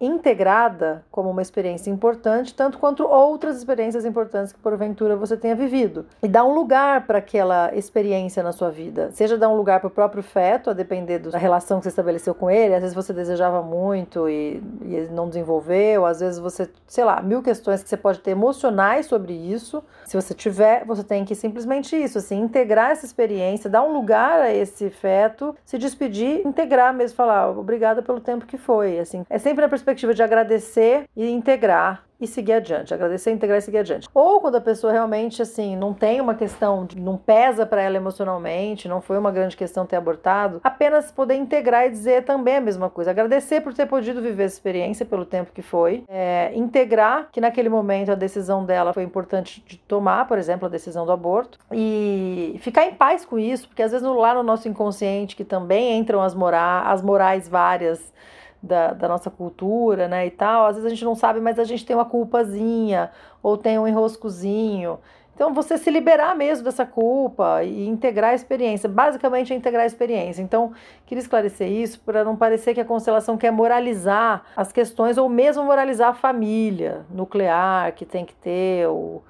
integrada 0.00 1.04
como 1.10 1.28
uma 1.28 1.42
experiência 1.42 1.90
importante, 1.90 2.54
tanto 2.54 2.78
quanto 2.78 3.04
outras 3.04 3.58
experiências 3.58 4.04
importantes 4.04 4.52
que 4.52 4.58
porventura 4.58 5.14
você 5.14 5.36
tenha 5.36 5.54
vivido. 5.54 6.06
E 6.22 6.28
dá 6.28 6.42
um 6.42 6.54
lugar 6.54 7.06
para 7.06 7.18
aquela 7.18 7.74
experiência 7.74 8.42
na 8.42 8.52
sua 8.52 8.70
vida. 8.70 9.10
Seja 9.12 9.36
dar 9.36 9.50
um 9.50 9.56
lugar 9.56 9.78
para 9.80 9.88
o 9.88 9.90
próprio 9.90 10.22
feto, 10.22 10.70
a 10.70 10.72
depender 10.72 11.18
da 11.18 11.36
relação 11.36 11.78
que 11.78 11.84
você 11.84 11.90
estabeleceu 11.90 12.34
com 12.34 12.50
ele. 12.50 12.74
Às 12.74 12.80
vezes 12.80 12.94
você 12.94 13.12
desejava 13.12 13.60
muito 13.62 14.28
e, 14.28 14.62
e 14.82 14.94
ele 14.94 15.12
não 15.12 15.28
desenvolveu. 15.28 16.06
Às 16.06 16.20
vezes 16.20 16.38
você, 16.38 16.68
sei 16.86 17.04
lá, 17.04 17.20
mil 17.20 17.42
questões 17.42 17.82
que 17.82 17.88
você 17.88 17.96
pode 17.96 18.20
ter 18.20 18.30
emocionais 18.30 19.04
sobre 19.06 19.34
isso. 19.34 19.84
Se 20.06 20.16
você 20.16 20.32
tiver, 20.32 20.84
você 20.86 21.04
tem 21.04 21.24
que 21.24 21.34
simplesmente 21.34 21.94
isso, 21.94 22.18
assim, 22.18 22.40
integrar 22.40 22.90
essa 22.90 23.04
experiência, 23.04 23.68
dar 23.68 23.82
um 23.82 23.92
lugar 23.92 24.40
a 24.40 24.52
esse 24.52 24.88
feto, 24.88 25.54
se 25.64 25.76
despedir, 25.76 26.46
integrar 26.46 26.94
mesmo, 26.94 27.16
falar 27.16 27.50
obrigada 27.50 28.02
pelo 28.02 28.20
tempo 28.20 28.46
que 28.46 28.56
foi. 28.56 28.98
Assim, 28.98 29.24
é 29.28 29.38
sempre 29.38 29.62
na 29.62 29.68
perspectiva 29.68 29.89
perspectiva 29.90 30.14
de 30.14 30.22
agradecer 30.22 31.04
e 31.16 31.28
integrar 31.28 32.04
e 32.20 32.26
seguir 32.26 32.52
adiante, 32.52 32.92
agradecer, 32.92 33.30
integrar 33.30 33.58
e 33.58 33.62
seguir 33.62 33.78
adiante. 33.78 34.06
Ou 34.12 34.42
quando 34.42 34.56
a 34.56 34.60
pessoa 34.60 34.92
realmente 34.92 35.40
assim 35.40 35.74
não 35.74 35.94
tem 35.94 36.20
uma 36.20 36.34
questão, 36.34 36.86
não 36.94 37.16
pesa 37.16 37.64
para 37.64 37.80
ela 37.80 37.96
emocionalmente, 37.96 38.86
não 38.86 39.00
foi 39.00 39.16
uma 39.16 39.32
grande 39.32 39.56
questão 39.56 39.86
ter 39.86 39.96
abortado, 39.96 40.60
apenas 40.62 41.10
poder 41.10 41.34
integrar 41.36 41.86
e 41.86 41.90
dizer 41.90 42.24
também 42.24 42.56
a 42.56 42.60
mesma 42.60 42.90
coisa, 42.90 43.10
agradecer 43.10 43.62
por 43.62 43.72
ter 43.72 43.86
podido 43.86 44.20
viver 44.20 44.44
essa 44.44 44.54
experiência 44.54 45.06
pelo 45.06 45.24
tempo 45.24 45.50
que 45.50 45.62
foi, 45.62 46.04
é, 46.08 46.52
integrar 46.54 47.30
que 47.32 47.40
naquele 47.40 47.70
momento 47.70 48.12
a 48.12 48.14
decisão 48.14 48.66
dela 48.66 48.92
foi 48.92 49.02
importante 49.02 49.64
de 49.66 49.78
tomar, 49.78 50.28
por 50.28 50.36
exemplo, 50.36 50.66
a 50.66 50.70
decisão 50.70 51.06
do 51.06 51.12
aborto. 51.12 51.58
E 51.72 52.58
ficar 52.60 52.84
em 52.84 52.94
paz 52.94 53.24
com 53.24 53.38
isso, 53.38 53.66
porque 53.66 53.82
às 53.82 53.92
vezes 53.92 54.06
lá 54.06 54.34
no 54.34 54.42
nosso 54.42 54.68
inconsciente 54.68 55.34
que 55.34 55.44
também 55.44 55.96
entram 55.96 56.20
as, 56.20 56.36
as 56.84 57.00
morais 57.00 57.48
várias 57.48 58.12
da, 58.62 58.92
da, 58.92 59.08
nossa 59.08 59.30
cultura, 59.30 60.06
né, 60.08 60.26
e 60.26 60.30
tal, 60.30 60.66
às 60.66 60.76
vezes 60.76 60.86
a 60.86 60.90
gente 60.90 61.04
não 61.04 61.14
sabe, 61.14 61.40
mas 61.40 61.58
a 61.58 61.64
gente 61.64 61.84
tem 61.84 61.96
uma 61.96 62.04
culpazinha, 62.04 63.10
ou 63.42 63.56
tem 63.56 63.78
um 63.78 63.88
enroscozinho. 63.88 64.98
Então, 65.34 65.54
você 65.54 65.78
se 65.78 65.90
liberar 65.90 66.36
mesmo 66.36 66.64
dessa 66.64 66.84
culpa 66.84 67.64
e 67.64 67.88
integrar 67.88 68.32
a 68.32 68.34
experiência, 68.34 68.86
basicamente 68.86 69.54
é 69.54 69.56
integrar 69.56 69.84
a 69.84 69.86
experiência. 69.86 70.42
Então, 70.42 70.72
queria 71.06 71.22
esclarecer 71.22 71.66
isso 71.66 71.98
para 72.00 72.22
não 72.22 72.36
parecer 72.36 72.74
que 72.74 72.80
a 72.80 72.84
constelação 72.84 73.38
quer 73.38 73.50
moralizar 73.50 74.44
as 74.54 74.70
questões 74.70 75.16
ou 75.16 75.30
mesmo 75.30 75.64
moralizar 75.64 76.10
a 76.10 76.14
família 76.14 77.06
nuclear 77.10 77.92
que 77.92 78.04
tem 78.04 78.26
que 78.26 78.34
ter, 78.34 78.86
o, 78.88 79.22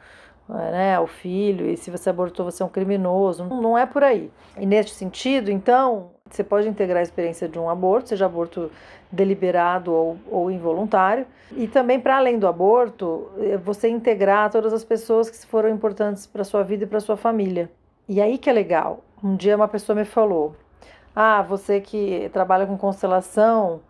né, 0.50 0.98
o 0.98 1.06
filho, 1.06 1.68
e 1.68 1.76
se 1.76 1.90
você 1.90 2.10
abortou, 2.10 2.44
você 2.44 2.62
é 2.62 2.66
um 2.66 2.68
criminoso. 2.68 3.44
Não 3.44 3.78
é 3.78 3.86
por 3.86 4.02
aí. 4.02 4.30
E 4.58 4.66
neste 4.66 4.92
sentido, 4.92 5.50
então, 5.50 6.10
você 6.28 6.42
pode 6.42 6.68
integrar 6.68 6.98
a 6.98 7.02
experiência 7.02 7.48
de 7.48 7.58
um 7.58 7.70
aborto, 7.70 8.10
seja 8.10 8.26
aborto 8.26 8.70
deliberado 9.10 9.92
ou, 9.92 10.16
ou 10.30 10.50
involuntário. 10.50 11.26
E 11.56 11.66
também, 11.66 11.98
para 11.98 12.16
além 12.16 12.38
do 12.38 12.46
aborto, 12.46 13.30
é 13.38 13.56
você 13.56 13.88
integrar 13.88 14.50
todas 14.50 14.72
as 14.72 14.84
pessoas 14.84 15.28
que 15.28 15.46
foram 15.46 15.68
importantes 15.68 16.26
para 16.26 16.44
sua 16.44 16.62
vida 16.62 16.84
e 16.84 16.86
para 16.86 17.00
sua 17.00 17.16
família. 17.16 17.70
E 18.08 18.20
aí 18.20 18.38
que 18.38 18.48
é 18.50 18.52
legal. 18.52 19.04
Um 19.22 19.36
dia 19.36 19.56
uma 19.56 19.68
pessoa 19.68 19.96
me 19.96 20.04
falou: 20.04 20.54
Ah, 21.14 21.42
você 21.42 21.80
que 21.80 22.30
trabalha 22.32 22.66
com 22.66 22.76
constelação, 22.76 23.80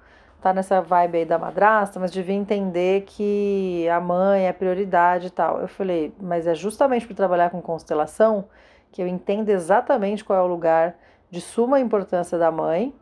tá 0.41 0.53
nessa 0.53 0.81
vibe 0.81 1.19
aí 1.19 1.25
da 1.25 1.39
madrasta, 1.39 2.01
mas 2.01 2.11
devia 2.11 2.35
entender 2.35 3.03
que 3.03 3.89
a 3.89 4.01
mãe 4.01 4.47
é 4.47 4.53
prioridade 4.53 5.29
e 5.29 5.31
tal. 5.31 5.61
Eu 5.61 5.69
falei, 5.69 6.15
mas 6.21 6.47
é 6.47 6.55
justamente 6.55 7.07
por 7.07 7.15
trabalhar 7.15 7.51
com 7.51 7.61
constelação 7.61 8.47
que 8.91 9.03
eu 9.03 9.07
entendo 9.07 9.49
exatamente 9.51 10.25
qual 10.25 10.39
é 10.39 10.43
o 10.43 10.47
lugar 10.47 10.97
de 11.31 11.41
suma 11.41 11.79
importância 11.79 12.37
da 12.39 12.51
mãe, 12.51 12.93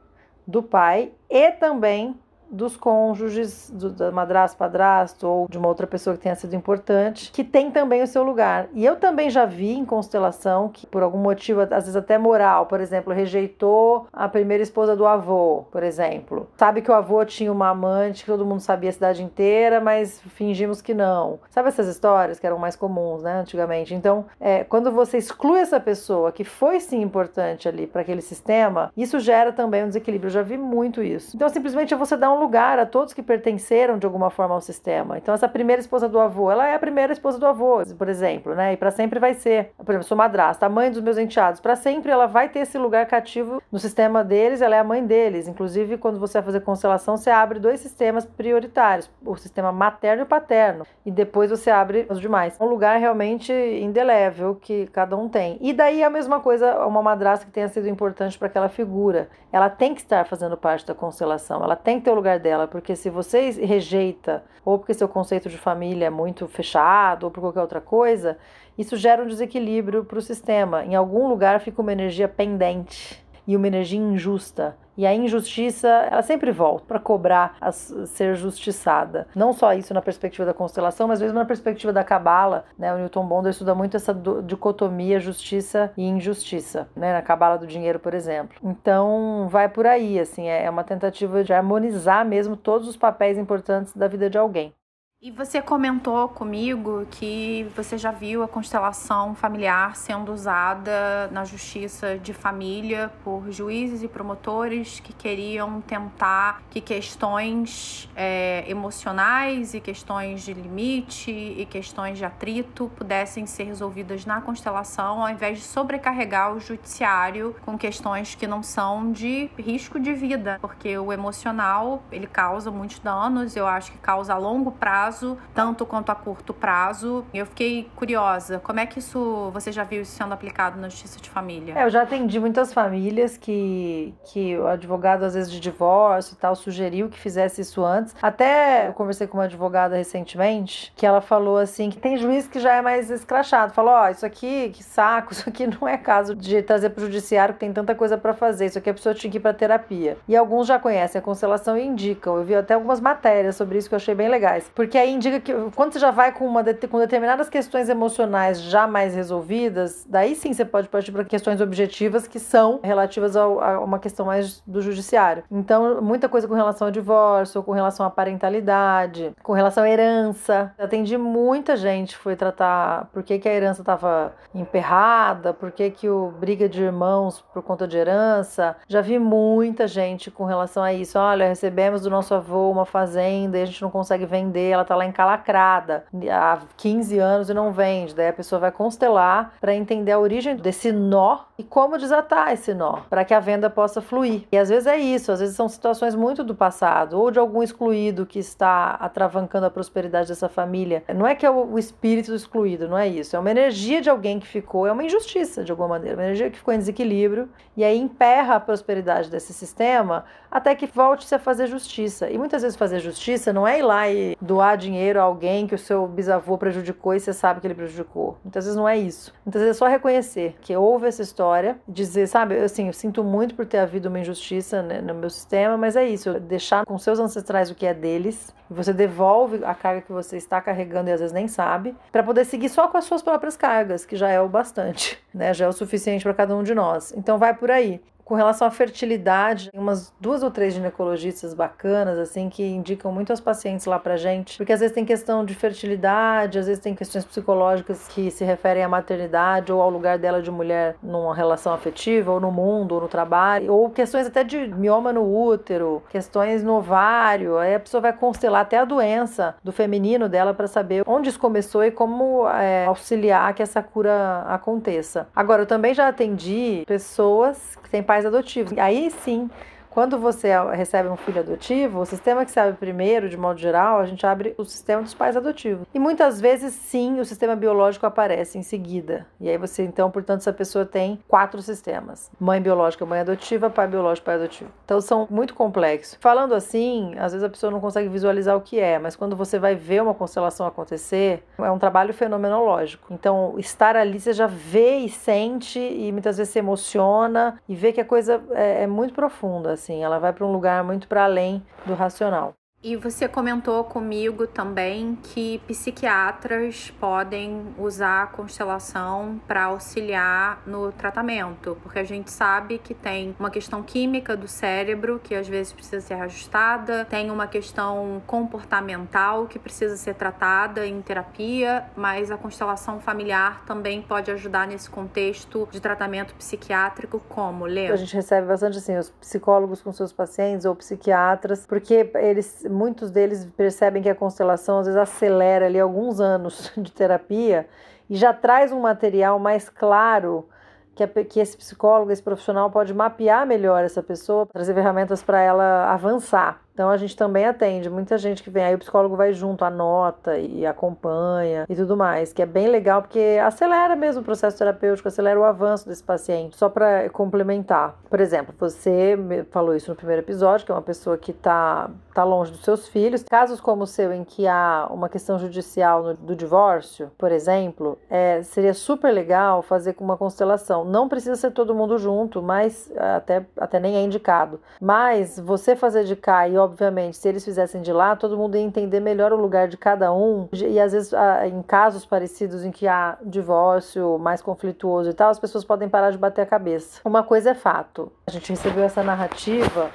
do 0.47 0.63
pai 0.63 1.13
e 1.31 1.51
também 1.53 2.19
dos 2.51 2.77
cônjuges, 2.77 3.71
do, 3.71 3.91
da 3.91 4.11
madrasta, 4.11 4.57
padrasto 4.57 5.27
ou 5.27 5.49
de 5.49 5.59
uma 5.59 5.69
outra 5.69 5.87
pessoa 5.87 6.17
que 6.17 6.23
tenha 6.23 6.35
sido 6.35 6.55
importante, 6.55 7.31
que 7.33 7.45
tem 7.45 7.71
também 7.71 8.03
o 8.03 8.07
seu 8.07 8.23
lugar. 8.23 8.69
E 8.73 8.85
eu 8.85 8.97
também 8.97 9.31
já 9.31 9.45
vi 9.45 9.73
em 9.73 9.85
constelação 9.85 10.69
que, 10.69 10.87
por 10.87 11.03
algum 11.03 11.19
motivo, 11.19 11.61
às 11.61 11.69
vezes 11.69 11.97
até 11.97 12.19
moral, 12.19 12.67
por 12.67 12.81
exemplo, 12.81 13.13
rejeitou 13.13 14.07
a 14.13 14.29
primeira 14.29 14.63
esposa 14.63 14.97
do 14.97 15.07
avô, 15.07 15.65
por 15.71 15.83
exemplo. 15.83 16.49
Sabe 16.57 16.83
que 16.83 16.91
o 16.91 16.95
avô 16.95 17.25
tinha 17.25 17.53
uma 17.53 17.69
amante 17.69 18.25
que 18.25 18.31
todo 18.31 18.47
mundo 18.47 18.61
sabia 18.61 18.91
a 18.91 18.93
cidade 18.93 19.23
inteira, 19.23 19.81
mas 19.81 20.21
fingimos 20.21 20.81
que 20.81 20.95
não. 20.95 21.39
Sabe 21.51 21.69
essas 21.69 21.87
histórias 21.87 22.39
que 22.39 22.47
eram 22.47 22.59
mais 22.59 22.77
comuns, 22.77 23.23
né, 23.23 23.41
antigamente? 23.41 23.95
Então, 23.95 24.27
é, 24.41 24.65
quando 24.65 24.91
você 24.91 25.19
exclui 25.19 25.61
essa 25.61 25.81
pessoa 25.81 26.33
que 26.33 26.45
foi 26.45 26.81
sim 26.81 27.01
importante 27.03 27.69
ali 27.69 27.87
para 27.87 28.03
aquele 28.03 28.23
sistema, 28.23 28.93
isso 28.97 29.19
gera 29.19 29.53
também 29.53 29.85
um 29.85 29.89
desequilíbrio. 29.89 30.29
Eu 30.29 30.33
já 30.33 30.43
vi 30.43 30.57
muito 30.57 31.03
isso. 31.03 31.37
Então, 31.37 31.49
simplesmente 31.49 31.95
você 31.95 32.17
dar 32.17 32.33
um 32.33 32.38
lugar 32.39 32.79
a 32.79 32.87
todos 32.87 33.13
que 33.13 33.23
pertenceram 33.23 33.99
de 33.99 34.07
alguma 34.07 34.31
forma 34.31 34.55
ao 34.55 34.61
sistema. 34.61 35.19
Então, 35.19 35.35
essa 35.35 35.49
primeira 35.49 35.81
esposa 35.81 36.09
do 36.09 36.19
avô, 36.19 36.51
ela 36.51 36.67
é 36.67 36.75
a 36.75 36.79
primeira 36.79 37.13
esposa 37.13 37.39
do 37.39 37.47
avô, 37.47 37.83
por 37.97 38.09
exemplo, 38.09 38.55
né? 38.55 38.73
E 38.73 38.77
para 38.77 38.91
sempre 38.91 39.19
vai 39.19 39.35
ser. 39.35 39.73
Por 39.77 39.93
exemplo, 39.93 40.07
sou 40.07 40.17
madrasta, 40.17 40.67
a 40.67 40.69
mãe 40.69 40.91
dos 40.91 41.01
meus 41.01 41.19
enteados, 41.19 41.61
para 41.61 41.77
sempre 41.77 42.11
ela 42.11 42.27
vai 42.27 42.49
ter 42.49 42.61
esse 42.61 42.79
lugar 42.79 43.07
cativo 43.07 43.63
no 43.71 43.79
sistema 43.79 44.23
deles, 44.25 44.61
ela 44.61 44.77
é 44.77 44.79
a 44.79 44.85
mãe 44.85 45.05
deles. 45.05 45.49
Inclusive, 45.49 45.99
quando 45.99 46.19
você 46.19 46.39
vai 46.39 46.47
fazer 46.47 46.61
constelação, 46.61 47.17
você 47.17 47.31
abre 47.31 47.59
dois 47.59 47.81
sistemas 47.81 48.25
prioritários, 48.25 49.11
o 49.25 49.37
sistema 49.37 49.73
materno 49.73 50.23
e 50.23 50.27
paterno, 50.27 50.87
e 51.05 51.11
depois 51.11 51.51
você 51.51 51.71
abre 51.71 52.07
os 52.11 52.21
demais. 52.21 52.57
Um 52.61 52.67
lugar 52.67 52.99
realmente 52.99 53.53
indelével 53.53 54.55
que 54.55 54.87
cada 54.89 55.17
um 55.17 55.29
tem. 55.29 55.59
E 55.61 55.73
daí 55.73 56.03
a 56.03 56.11
mesma 56.11 56.41
coisa, 56.41 56.87
uma 56.87 57.03
madrasta 57.03 57.47
que 57.47 57.53
tenha 57.53 57.69
sido 57.69 57.89
importante 57.89 58.39
para 58.39 58.49
aquela 58.49 58.69
figura. 58.69 59.29
Ela 59.51 59.71
tem 59.71 59.95
que 59.95 60.01
estar 60.01 60.27
fazendo 60.27 60.57
parte 60.57 60.87
da 60.87 60.95
constelação, 60.95 61.63
ela 61.63 61.77
tem 61.77 61.99
que 61.99 62.05
ter 62.05 62.11
o 62.11 62.15
lugar 62.15 62.28
dela, 62.37 62.67
porque 62.67 62.97
se 62.97 63.09
você 63.09 63.51
rejeita, 63.51 64.43
ou 64.65 64.77
porque 64.77 64.93
seu 64.93 65.09
conceito 65.09 65.49
de 65.49 65.57
família 65.57 66.07
é 66.07 66.11
muito 66.11 66.49
fechado, 66.49 67.25
ou 67.25 67.31
por 67.31 67.41
qualquer 67.41 67.61
outra 67.61 67.81
coisa, 67.81 68.37
isso 68.77 68.97
gera 68.97 69.23
um 69.23 69.27
desequilíbrio 69.27 70.05
para 70.05 70.19
o 70.19 70.23
sistema. 70.23 70.85
Em 70.85 70.97
algum 70.97 71.29
lugar 71.29 71.61
fica 71.61 71.81
uma 71.81 71.93
energia 71.93 72.27
pendente 72.27 73.25
e 73.49 73.57
uma 73.57 73.67
energia 73.67 73.99
injusta. 73.99 74.77
E 74.95 75.07
a 75.07 75.15
injustiça, 75.15 75.89
ela 75.89 76.23
sempre 76.23 76.51
volta 76.51 76.85
para 76.85 76.99
cobrar 76.99 77.57
a 77.61 77.71
ser 77.71 78.35
justiçada. 78.35 79.29
Não 79.35 79.53
só 79.53 79.73
isso 79.73 79.95
na 79.95 80.03
perspectiva 80.03 80.45
da 80.45 80.53
constelação, 80.53 81.07
mas 81.07 81.23
mesmo 81.23 81.39
na 81.39 81.45
perspectiva 81.45 81.93
da 81.93 82.03
cabala, 82.03 82.65
né? 82.77 82.93
O 82.93 82.99
Newton 82.99 83.25
Bonder 83.25 83.51
estuda 83.51 83.77
muito 83.77 83.97
essa 83.97 84.13
dicotomia 84.45 85.21
justiça 85.21 85.93
e 85.97 86.05
injustiça, 86.05 86.89
né? 86.97 87.13
Na 87.13 87.23
cabala 87.23 87.57
do 87.57 87.67
dinheiro, 87.67 88.01
por 88.01 88.13
exemplo. 88.13 88.59
Então, 88.63 89.47
vai 89.49 89.69
por 89.69 89.87
aí, 89.87 90.19
assim, 90.19 90.49
é, 90.49 90.65
é 90.65 90.71
uma 90.71 90.83
tentativa 90.83 91.45
de 91.45 91.53
harmonizar 91.53 92.27
mesmo 92.27 92.57
todos 92.57 92.89
os 92.89 92.97
papéis 92.97 93.39
importantes 93.39 93.97
da 93.97 94.09
vida 94.09 94.29
de 94.29 94.37
alguém. 94.37 94.75
E 95.21 95.33
você 95.33 95.61
comentou 95.61 96.29
comigo 96.29 97.05
que 97.11 97.67
você 97.75 97.99
já 97.99 98.13
viu 98.13 98.45
a 98.45 98.47
constelação 98.47 99.35
familiar 99.35 99.97
sendo 99.97 100.33
usada 100.33 101.27
na 101.33 101.45
justiça 101.45 102.17
de 102.17 102.33
família 102.33 103.11
por 103.25 103.51
juízes 103.51 104.05
e 104.05 104.07
promotores 104.07 105.01
que 105.01 105.13
queriam 105.13 105.81
tentar 105.81 106.63
que 106.71 106.81
questões 106.81 108.09
é, 108.15 108.65
emocionais 108.69 109.75
e 109.75 109.81
questões 109.81 110.45
de 110.45 110.55
limite 110.55 111.33
e 111.33 111.67
questões 111.67 112.17
de 112.17 112.25
atrito 112.25 112.89
pudessem 112.95 113.45
ser 113.45 113.65
resolvidas 113.65 114.25
na 114.25 114.41
constelação, 114.41 115.21
ao 115.21 115.31
invés 115.31 115.59
de 115.59 115.65
sobrecarregar 115.65 116.55
o 116.55 116.61
judiciário 116.61 117.57
com 117.63 117.77
questões 117.77 118.37
que 118.37 118.47
não 118.47 118.63
são 118.63 119.11
de 119.11 119.51
risco 119.59 119.99
de 119.99 120.15
vida, 120.15 120.59
porque 120.61 120.97
o 120.97 121.13
emocional 121.13 122.05
ele 122.13 122.29
causa 122.29 122.71
muitos 122.71 123.01
danos, 123.01 123.57
eu 123.57 123.67
acho 123.67 123.91
que 123.91 123.99
causa 123.99 124.33
a 124.33 124.39
longo 124.39 124.71
prazo 124.71 125.08
prazo, 125.09 125.39
tanto 125.55 125.87
quanto 125.87 126.11
a 126.11 126.15
curto 126.15 126.53
prazo. 126.53 127.25
Eu 127.33 127.47
fiquei 127.47 127.89
curiosa, 127.97 128.61
como 128.61 128.81
é 128.81 128.87
que 128.87 128.99
isso 128.99 129.51
você 129.53 129.73
já 129.73 129.85
viu 129.85 130.03
isso 130.03 130.13
sendo 130.13 130.33
aplicado 130.33 130.79
na 130.79 130.89
justiça 130.89 131.19
de 131.21 131.31
família? 131.31 131.75
É, 131.77 131.85
eu 131.85 131.91
já 131.91 132.03
atendi 132.03 132.39
muitas 132.39 132.73
famílias 132.73 133.37
que, 133.37 134.15
que 134.25 134.57
o 134.59 134.67
advogado, 134.67 135.25
às 135.25 135.35
vezes 135.35 135.51
de 135.51 135.61
divórcio 135.61 136.35
e 136.35 136.37
tal, 136.37 136.55
sugeriu 136.55 137.09
que 137.09 137.19
fizesse 137.19 137.63
isso 137.63 137.85
antes. 137.85 138.15
Até 138.21 138.89
eu 138.89 138.93
conversei 138.93 139.27
com 139.27 139.39
uma 139.39 139.45
advogada 139.45 139.97
recentemente 139.97 140.93
que 140.97 141.07
ela 141.07 141.21
falou 141.21 141.57
assim: 141.57 141.91
que 141.91 141.99
tem 141.99 142.17
juiz 142.17 142.47
que 142.47 142.61
já 142.61 142.75
é 142.75 142.83
mais 142.83 143.11
escrachado. 143.11 143.73
Falou: 143.73 143.93
ó, 143.93 144.07
oh, 144.07 144.09
isso 144.09 144.27
aqui, 144.27 144.71
que 144.71 144.85
saco, 144.85 145.33
isso 145.33 145.49
aqui 145.49 145.67
não 145.67 145.89
é 145.89 145.97
caso 145.97 146.35
de 146.35 146.63
trazer 146.63 146.91
para 146.91 147.03
o 147.03 147.07
judiciário 147.07 147.55
que 147.55 147.61
tem 147.61 147.73
tanta 147.73 147.95
coisa 147.95 148.19
para 148.19 148.35
fazer. 148.35 148.67
Isso 148.67 148.79
aqui 148.79 148.91
a 148.91 148.95
pessoa 148.95 149.15
tinha 149.15 149.31
que 149.31 149.39
ir 149.39 149.41
para 149.41 149.55
terapia. 149.55 150.19
E 150.29 150.37
alguns 150.37 150.67
já 150.67 150.79
conhecem 150.79 151.19
a 151.19 151.23
constelação 151.23 151.77
e 151.77 151.85
indicam. 151.85 152.37
Eu 152.37 152.45
vi 152.45 152.55
até 152.55 152.75
algumas 152.75 153.01
matérias 153.01 153.57
sobre 153.57 153.79
isso 153.79 153.89
que 153.89 153.95
eu 153.95 153.97
achei 153.97 154.15
bem 154.15 154.29
legais. 154.29 154.71
Porque 154.75 154.98
aí 154.99 155.13
indica 155.13 155.41
que 155.41 155.53
quando 155.75 155.93
você 155.93 155.99
já 155.99 156.11
vai 156.11 156.33
com, 156.33 156.47
uma, 156.47 156.63
com 156.65 156.99
determinadas 156.99 157.49
questões 157.49 157.89
emocionais 157.89 158.61
já 158.61 158.87
mais 158.87 159.15
resolvidas, 159.15 160.05
daí 160.09 160.35
sim 160.35 160.53
você 160.53 160.65
pode 160.65 160.89
partir 160.89 161.13
para 161.13 161.25
questões 161.25 161.61
objetivas 161.61 162.27
que 162.27 162.39
são 162.39 162.81
relativas 162.83 163.37
ao, 163.37 163.61
a 163.61 163.81
uma 163.81 163.99
questão 163.99 164.27
mais 164.27 164.63
do 164.67 164.81
judiciário. 164.81 165.45
Então, 165.51 166.01
muita 166.03 166.29
coisa 166.29 166.47
com 166.47 166.55
relação 166.55 166.89
ao 166.89 166.93
divórcio, 166.93 167.63
com 167.63 167.73
relação 167.73 168.05
à 168.05 168.11
parentalidade, 168.11 169.33
com 169.43 169.53
relação 169.53 169.85
à 169.85 169.89
herança. 169.89 170.73
Eu 170.79 170.85
atendi 170.85 171.17
muita 171.17 171.77
gente, 171.77 172.17
foi 172.17 172.37
tratar 172.37 173.09
por 173.13 173.23
que, 173.23 173.39
que 173.39 173.49
a 173.49 173.53
herança 173.53 173.83
estava 173.83 174.33
emperrada, 174.55 175.53
por 175.53 175.71
que, 175.71 175.91
que 175.91 176.09
o 176.09 176.31
briga 176.31 176.69
de 176.69 176.83
irmãos 176.83 177.45
por 177.53 177.63
conta 177.63 177.87
de 177.87 177.97
herança. 177.97 178.77
Já 178.87 179.01
vi 179.01 179.19
muita 179.19 179.87
gente 179.87 180.31
com 180.31 180.45
relação 180.45 180.83
a 180.83 180.93
isso. 180.93 181.19
Olha, 181.19 181.49
recebemos 181.49 182.03
do 182.03 182.11
nosso 182.11 182.35
avô 182.35 182.71
uma 182.71 182.85
fazenda 182.85 183.59
e 183.59 183.63
a 183.63 183.67
gente 183.67 183.83
não 183.83 183.91
consegue 183.91 184.27
vender, 184.27 184.71
ela 184.71 184.85
tá 184.89 184.97
lá 184.97 185.05
encalacrada 185.05 186.05
há 186.31 186.59
15 186.77 187.19
anos 187.19 187.51
e 187.51 187.55
não 187.55 187.73
vende. 187.73 188.15
Daí 188.15 188.29
a 188.29 188.33
pessoa 188.33 188.59
vai 188.59 188.73
constelar 188.73 189.55
para 189.61 189.75
entender 189.75 190.13
a 190.13 190.19
origem 190.19 190.57
desse 190.57 190.91
nó 190.91 191.41
e 191.59 191.63
como 191.63 191.99
desatar 191.99 192.53
esse 192.53 192.73
nó, 192.73 193.01
para 193.11 193.25
que 193.25 193.35
a 193.35 193.41
venda 193.41 193.69
possa 193.69 194.01
fluir. 194.01 194.45
E 194.51 194.57
às 194.57 194.69
vezes 194.69 194.87
é 194.87 194.97
isso, 194.97 195.33
às 195.33 195.41
vezes 195.41 195.57
são 195.57 195.69
situações 195.69 196.15
muito 196.15 196.43
do 196.43 196.55
passado, 196.55 197.19
ou 197.19 197.31
de 197.31 197.39
algum 197.39 197.63
excluído 197.63 198.25
que 198.25 198.39
está 198.39 198.93
atravancando 198.93 199.67
a 199.67 199.71
prosperidade 199.71 200.29
dessa 200.29 200.49
família. 200.49 201.03
Não 201.15 201.27
é 201.27 201.35
que 201.35 201.45
é 201.45 201.51
o 201.51 201.79
espírito 201.79 202.31
do 202.31 202.37
excluído, 202.37 202.89
não 202.89 202.97
é 202.97 203.09
isso. 203.09 203.37
É 203.37 203.39
uma 203.39 203.51
energia 203.51 204.01
de 204.01 204.09
alguém 204.09 204.39
que 204.39 204.47
ficou, 204.47 204.87
é 204.87 204.93
uma 204.93 205.05
injustiça 205.05 205.65
de 205.65 205.71
alguma 205.71 205.89
maneira, 205.89 206.17
uma 206.17 206.25
energia 206.25 206.49
que 206.49 206.59
ficou 206.59 206.73
em 206.73 206.79
desequilíbrio 206.79 207.49
e 207.77 207.85
aí 207.85 207.99
emperra 207.99 208.55
a 208.55 208.61
prosperidade 208.61 209.31
desse 209.31 209.53
sistema 209.53 210.25
até 210.51 210.75
que 210.75 210.87
volte-se 210.87 211.35
a 211.35 211.39
fazer 211.39 211.67
justiça. 211.67 212.31
E 212.31 212.39
muitas 212.39 212.63
vezes 212.63 212.77
fazer 212.77 213.01
justiça 213.01 213.53
não 213.53 213.67
é 213.67 213.81
ir 213.81 213.83
lá 213.83 214.09
e 214.09 214.37
doar 214.41 214.77
dinheiro 214.79 215.21
a 215.21 215.25
alguém 215.25 215.67
que 215.67 215.75
o 215.75 215.79
seu 215.79 216.07
bisavô 216.07 216.57
prejudicou 216.57 217.15
e 217.15 217.21
você 217.21 217.33
sabe 217.33 217.61
que 217.61 217.67
ele 217.67 217.75
prejudicou. 217.75 218.39
Muitas 218.43 218.65
vezes 218.65 218.77
não 218.77 218.89
é 218.89 218.97
isso. 218.97 219.35
Muitas 219.45 219.61
vezes 219.61 219.77
é 219.77 219.79
só 219.79 219.87
reconhecer 219.87 220.57
que 220.61 220.75
houve 220.75 221.07
essa 221.07 221.21
história, 221.21 221.79
dizer, 221.87 222.27
sabe, 222.27 222.57
assim, 222.57 222.87
eu 222.87 222.93
sinto 222.93 223.23
muito 223.23 223.55
por 223.55 223.67
ter 223.67 223.79
havido 223.79 224.09
uma 224.09 224.21
injustiça 224.21 224.83
né, 224.83 225.01
no 225.01 225.15
meu 225.15 225.29
sistema, 225.29 225.77
mas 225.77 225.97
é 225.97 226.09
isso, 226.09 226.41
deixar 226.41 226.87
com 226.87 226.97
seus 226.99 227.19
ancestrais 227.19 227.71
o 227.71 227.75
que 227.75 227.87
é 227.87 227.93
deles, 227.93 228.55
você 228.71 228.93
devolve 228.93 229.65
a 229.65 229.75
carga 229.75 230.03
que 230.03 230.13
você 230.13 230.37
está 230.37 230.61
carregando 230.61 231.11
e 231.11 231.13
às 231.13 231.21
vezes 231.21 231.33
nem 231.33 231.49
sabe, 231.49 231.95
para 232.13 232.23
poder 232.23 232.45
seguir 232.45 232.69
só 232.69 232.89
com 232.89 232.99
as 232.99 233.05
suas 233.05 233.23
próprias 233.23 233.57
cargas, 233.57 234.05
que 234.05 234.17
já 234.17 234.29
é 234.29 234.41
o 234.41 234.49
bastante, 234.49 235.19
né? 235.33 235.55
Já 235.55 235.67
é 235.67 235.69
o 235.69 235.73
suficiente 235.73 236.23
para 236.23 236.35
cada 236.35 236.55
um 236.55 236.63
de 236.63 236.75
nós. 236.75 237.13
Então 237.17 237.39
vai 237.39 237.55
por 237.55 237.71
aí. 237.71 238.01
Com 238.29 238.35
relação 238.35 238.69
à 238.69 238.71
fertilidade, 238.71 239.71
tem 239.71 239.81
umas 239.81 240.13
duas 240.21 240.43
ou 240.43 240.51
três 240.51 240.75
ginecologistas 240.75 241.55
bacanas, 241.55 242.19
assim, 242.19 242.51
que 242.51 242.63
indicam 242.63 243.11
muito 243.11 243.31
aos 243.31 243.41
pacientes 243.41 243.87
lá 243.87 243.99
pra 243.99 244.19
gente, 244.19 244.59
porque 244.59 244.71
às 244.71 244.81
vezes 244.81 244.95
tem 244.95 245.03
questão 245.03 245.47
de 245.47 245.55
fertilidade, 245.55 246.59
às 246.59 246.67
vezes 246.67 246.79
tem 246.79 246.95
questões 246.95 247.25
psicológicas 247.25 248.07
que 248.09 248.31
se 248.31 248.45
referem 248.45 248.85
à 248.85 248.89
maternidade 248.89 249.73
ou 249.73 249.81
ao 249.81 249.89
lugar 249.89 250.19
dela 250.19 250.43
de 250.43 250.51
mulher 250.51 250.97
numa 251.03 251.35
relação 251.35 251.73
afetiva, 251.73 252.31
ou 252.31 252.39
no 252.39 252.53
mundo, 252.53 252.97
ou 252.97 253.01
no 253.01 253.09
trabalho, 253.09 253.73
ou 253.73 253.89
questões 253.89 254.27
até 254.27 254.45
de 254.45 254.59
mioma 254.75 255.11
no 255.11 255.23
útero, 255.25 256.03
questões 256.11 256.63
no 256.63 256.75
ovário. 256.75 257.57
Aí 257.57 257.77
a 257.77 257.81
pessoa 257.81 258.03
vai 258.03 258.13
constelar 258.13 258.61
até 258.61 258.77
a 258.77 258.85
doença 258.85 259.57
do 259.65 259.73
feminino 259.73 260.29
dela 260.29 260.53
para 260.53 260.67
saber 260.67 261.03
onde 261.07 261.31
isso 261.31 261.41
começou 261.41 261.83
e 261.83 261.91
como 261.91 262.47
é, 262.47 262.85
auxiliar 262.85 263.55
que 263.55 263.63
essa 263.63 263.83
cura 263.83 264.45
aconteça. 264.49 265.29
Agora, 265.35 265.63
eu 265.63 265.67
também 265.67 265.95
já 265.95 266.09
atendi 266.09 266.85
pessoas 266.87 267.75
que 267.83 267.89
têm 267.89 268.03
pais 268.03 268.18
adotivos. 268.27 268.77
Aí 268.79 269.11
sim, 269.25 269.51
quando 269.91 270.17
você 270.17 270.53
recebe 270.73 271.09
um 271.09 271.17
filho 271.17 271.41
adotivo, 271.41 271.99
o 271.99 272.07
sistema 272.07 272.45
que 272.45 272.53
se 272.53 272.61
abre 272.61 272.75
primeiro, 272.75 273.29
de 273.29 273.37
modo 273.37 273.59
geral, 273.59 273.99
a 273.99 274.07
gente 274.07 274.25
abre 274.25 274.55
o 274.57 274.65
sistema 274.65 275.03
dos 275.03 275.13
pais 275.13 275.37
adotivos. 275.37 275.85
E 275.93 275.99
muitas 275.99 276.41
vezes, 276.41 276.73
sim, 276.73 277.19
o 277.19 277.25
sistema 277.25 277.57
biológico 277.57 278.07
aparece 278.07 278.57
em 278.59 278.63
seguida. 278.63 279.27
E 279.41 279.49
aí 279.49 279.59
você, 279.59 279.83
então, 279.83 280.09
portanto, 280.09 280.41
essa 280.41 280.53
pessoa 280.53 280.85
tem 280.87 281.19
quatro 281.27 281.61
sistemas: 281.61 282.31
mãe 282.39 282.63
biológica, 282.63 283.05
mãe 283.05 283.19
adotiva, 283.19 283.69
pai 283.69 283.89
biológico, 283.89 284.27
pai 284.27 284.37
adotivo. 284.37 284.71
Então 284.85 285.01
são 285.01 285.27
muito 285.29 285.53
complexos. 285.53 286.17
Falando 286.21 286.55
assim, 286.55 287.15
às 287.19 287.33
vezes 287.33 287.45
a 287.45 287.51
pessoa 287.51 287.73
não 287.73 287.81
consegue 287.81 288.09
visualizar 288.09 288.57
o 288.57 288.61
que 288.61 288.79
é, 288.79 289.01
mas 289.01 289.17
quando 289.17 289.35
você 289.35 289.59
vai 289.59 289.75
ver 289.75 290.01
uma 290.01 290.15
constelação 290.15 290.65
acontecer, 290.65 291.43
é 291.59 291.71
um 291.73 291.79
trabalho 291.79 292.15
fenomenológico. 292.15 293.13
Então, 293.13 293.55
estar 293.59 293.97
ali, 293.97 294.21
você 294.21 294.33
já 294.33 294.47
vê 294.47 294.99
e 294.99 295.09
sente, 295.09 295.81
e 295.81 296.13
muitas 296.13 296.39
vezes 296.39 296.53
se 296.53 296.61
emociona 296.61 297.61
e 297.69 297.75
vê 297.75 297.93
que 297.93 298.01
a 298.01 298.05
coisa 298.05 298.41
é, 298.53 298.85
é 298.85 298.87
muito 298.87 299.13
profunda. 299.13 299.73
Assim 299.73 299.88
assim, 299.89 300.05
ela 300.05 300.19
vai 300.19 300.33
para 300.33 300.45
um 300.45 300.53
lugar 300.53 300.85
muito 300.85 301.09
para 301.09 301.25
além 301.25 301.65
do 301.87 301.95
racional. 301.95 302.55
E 302.81 302.95
você 302.95 303.27
comentou 303.27 303.83
comigo 303.83 304.47
também 304.47 305.19
que 305.21 305.61
psiquiatras 305.67 306.93
podem 307.01 307.75
usar 307.77 308.23
a 308.23 308.27
constelação 308.29 309.41
para 309.49 309.65
auxiliar 309.65 310.63
no 310.65 310.93
tratamento, 310.93 311.77
porque 311.83 311.99
a 311.99 312.05
gente 312.05 312.31
sabe 312.31 312.79
que 312.79 312.95
tem 312.95 313.35
uma 313.37 313.51
questão 313.51 313.83
química 313.83 314.37
do 314.37 314.47
cérebro 314.47 315.21
que 315.21 315.35
às 315.35 315.49
vezes 315.49 315.73
precisa 315.73 316.01
ser 316.01 316.15
ajustada, 316.15 317.05
tem 317.05 317.33
uma 317.33 317.49
questão 317.49 318.23
comportamental 318.29 319.47
que 319.47 319.59
precisa 319.59 319.97
ser 319.97 320.15
tratada 320.15 320.87
em 320.87 321.03
terapia, 321.03 321.85
mas 321.97 322.31
a 322.31 322.37
constelação 322.37 323.01
familiar 323.01 323.65
também 323.67 324.01
pode 324.03 324.31
ajudar 324.31 324.69
nesse 324.69 324.89
contexto 324.89 325.69
de 325.73 325.81
tratamento 325.81 326.33
psiquiátrico, 326.37 327.19
como, 327.29 327.67
Lê? 327.67 327.89
A 327.89 327.97
gente 327.97 328.15
recebe 328.15 328.47
bastante 328.47 328.79
assim 328.79 328.97
os 328.97 329.11
psicólogos 329.11 329.83
com 329.83 329.93
seus 329.93 330.13
pacientes 330.13 330.65
ou 330.65 330.77
psiquiatras, 330.77 331.67
porque 331.67 332.09
eles 332.15 332.68
muitos 332.69 333.11
deles 333.11 333.47
percebem 333.57 334.03
que 334.03 334.09
a 334.09 334.15
constelação 334.15 334.79
às 334.79 334.87
vezes 334.87 335.01
acelera 335.01 335.67
ali 335.67 335.79
alguns 335.79 336.21
anos 336.21 336.73
de 336.77 336.93
terapia 336.93 337.67
e 338.09 338.17
já 338.17 338.33
traz 338.33 338.73
um 338.73 338.81
material 338.81 339.39
mais 339.39 339.69
claro 339.69 340.49
que, 340.95 341.03
a, 341.03 341.09
que 341.25 341.41
esse 341.41 341.57
psicólogo, 341.57 342.11
esse 342.11 342.23
profissional 342.23 342.71
pode 342.71 342.93
mapear 342.93 343.47
melhor 343.47 343.85
essa 343.85 344.03
pessoa, 344.03 344.47
trazer 344.47 344.75
ferramentas 344.75 345.23
para 345.23 345.41
ela 345.41 345.93
avançar. 345.93 346.61
Então 346.79 346.91
a 346.91 346.97
gente 346.97 347.17
também 347.17 347.45
atende 347.45 347.91
muita 347.91 348.17
gente 348.17 348.41
que 348.41 348.49
vem 348.49 348.63
aí, 348.63 348.73
o 348.73 348.79
psicólogo 348.79 349.17
vai 349.17 349.33
junto, 349.33 349.65
anota 349.65 350.39
e 350.39 350.65
acompanha 350.65 351.67
e 351.69 351.75
tudo 351.75 351.97
mais, 351.97 352.33
que 352.33 352.41
é 352.41 352.47
bem 352.47 352.69
legal 352.69 353.03
porque 353.03 353.37
acelera 353.45 353.97
mesmo 353.97 354.21
o 354.21 354.25
processo 354.25 354.57
terapêutico, 354.57 355.09
acelera 355.09 355.41
o 355.41 355.43
avanço 355.43 355.89
desse 355.89 356.05
paciente. 356.05 356.57
Só 356.57 356.69
para 356.69 357.11
complementar, 357.11 357.99
por 358.09 358.21
exemplo, 358.21 358.55
você 358.57 359.19
falou 359.51 359.75
isso 359.75 359.91
no 359.91 359.97
primeiro 359.97 360.23
episódio, 360.23 360.65
que 360.65 360.71
é 360.71 360.75
uma 360.77 360.81
pessoa 360.81 361.19
que 361.19 361.33
está 361.33 361.91
tá 362.15 362.23
longe 362.23 362.53
dos 362.53 362.63
seus 362.63 362.87
filhos. 362.87 363.25
Casos 363.25 363.61
como 363.61 363.83
o 363.83 363.87
seu, 363.87 364.13
em 364.13 364.23
que 364.23 364.47
há 364.47 364.89
uma 364.89 365.09
questão 365.09 365.37
judicial 365.37 366.03
no, 366.05 366.15
do 366.15 366.37
divórcio, 366.37 367.11
por 367.19 367.33
exemplo, 367.33 367.99
é, 368.09 368.43
seria 368.45 368.75
super 368.75 369.13
legal 369.13 369.63
fazer 369.63 369.95
com 369.95 370.05
uma 370.05 370.17
constelação. 370.17 370.85
Não 370.85 371.09
precisa 371.09 371.35
ser 371.35 371.51
todo 371.51 371.75
mundo 371.75 371.99
junto, 371.99 372.41
mas 372.41 372.93
até, 372.97 373.45
até 373.57 373.81
nem 373.81 373.97
é 373.97 374.03
indicado. 374.03 374.61
Mas 374.81 375.41
você 375.41 375.75
fazer 375.75 376.05
de 376.05 376.15
cá 376.15 376.47
e 376.49 376.57
obviamente, 376.69 377.17
se 377.17 377.29
eles 377.29 377.45
fizessem 377.45 377.81
de 377.81 377.93
lá, 377.93 378.15
todo 378.15 378.37
mundo 378.37 378.57
ia 378.57 378.63
entender 378.63 379.01
melhor 379.01 379.33
o 379.33 379.37
lugar 379.37 379.69
de 379.69 379.77
cada 379.77 380.13
um. 380.13 380.49
E 380.53 380.79
às 380.79 380.93
vezes, 380.93 381.13
em 381.51 381.63
casos 381.63 382.05
parecidos 382.05 382.65
em 382.65 382.71
que 382.71 382.87
há 382.87 383.17
divórcio 383.25 384.19
mais 384.19 384.43
conflituoso 384.43 385.11
e 385.11 385.15
tal, 385.15 385.31
as 385.31 385.39
pessoas 385.39 385.65
podem 385.65 385.89
parar 385.89 386.11
de 386.11 386.19
bater 386.19 386.43
a 386.43 386.47
cabeça. 386.47 387.01
Uma 387.05 387.23
coisa 387.23 387.51
é 387.51 387.55
fato: 387.55 388.13
a 388.27 388.31
gente 388.31 388.51
recebeu 388.51 388.85
essa 388.85 389.03
narrativa. 389.03 389.91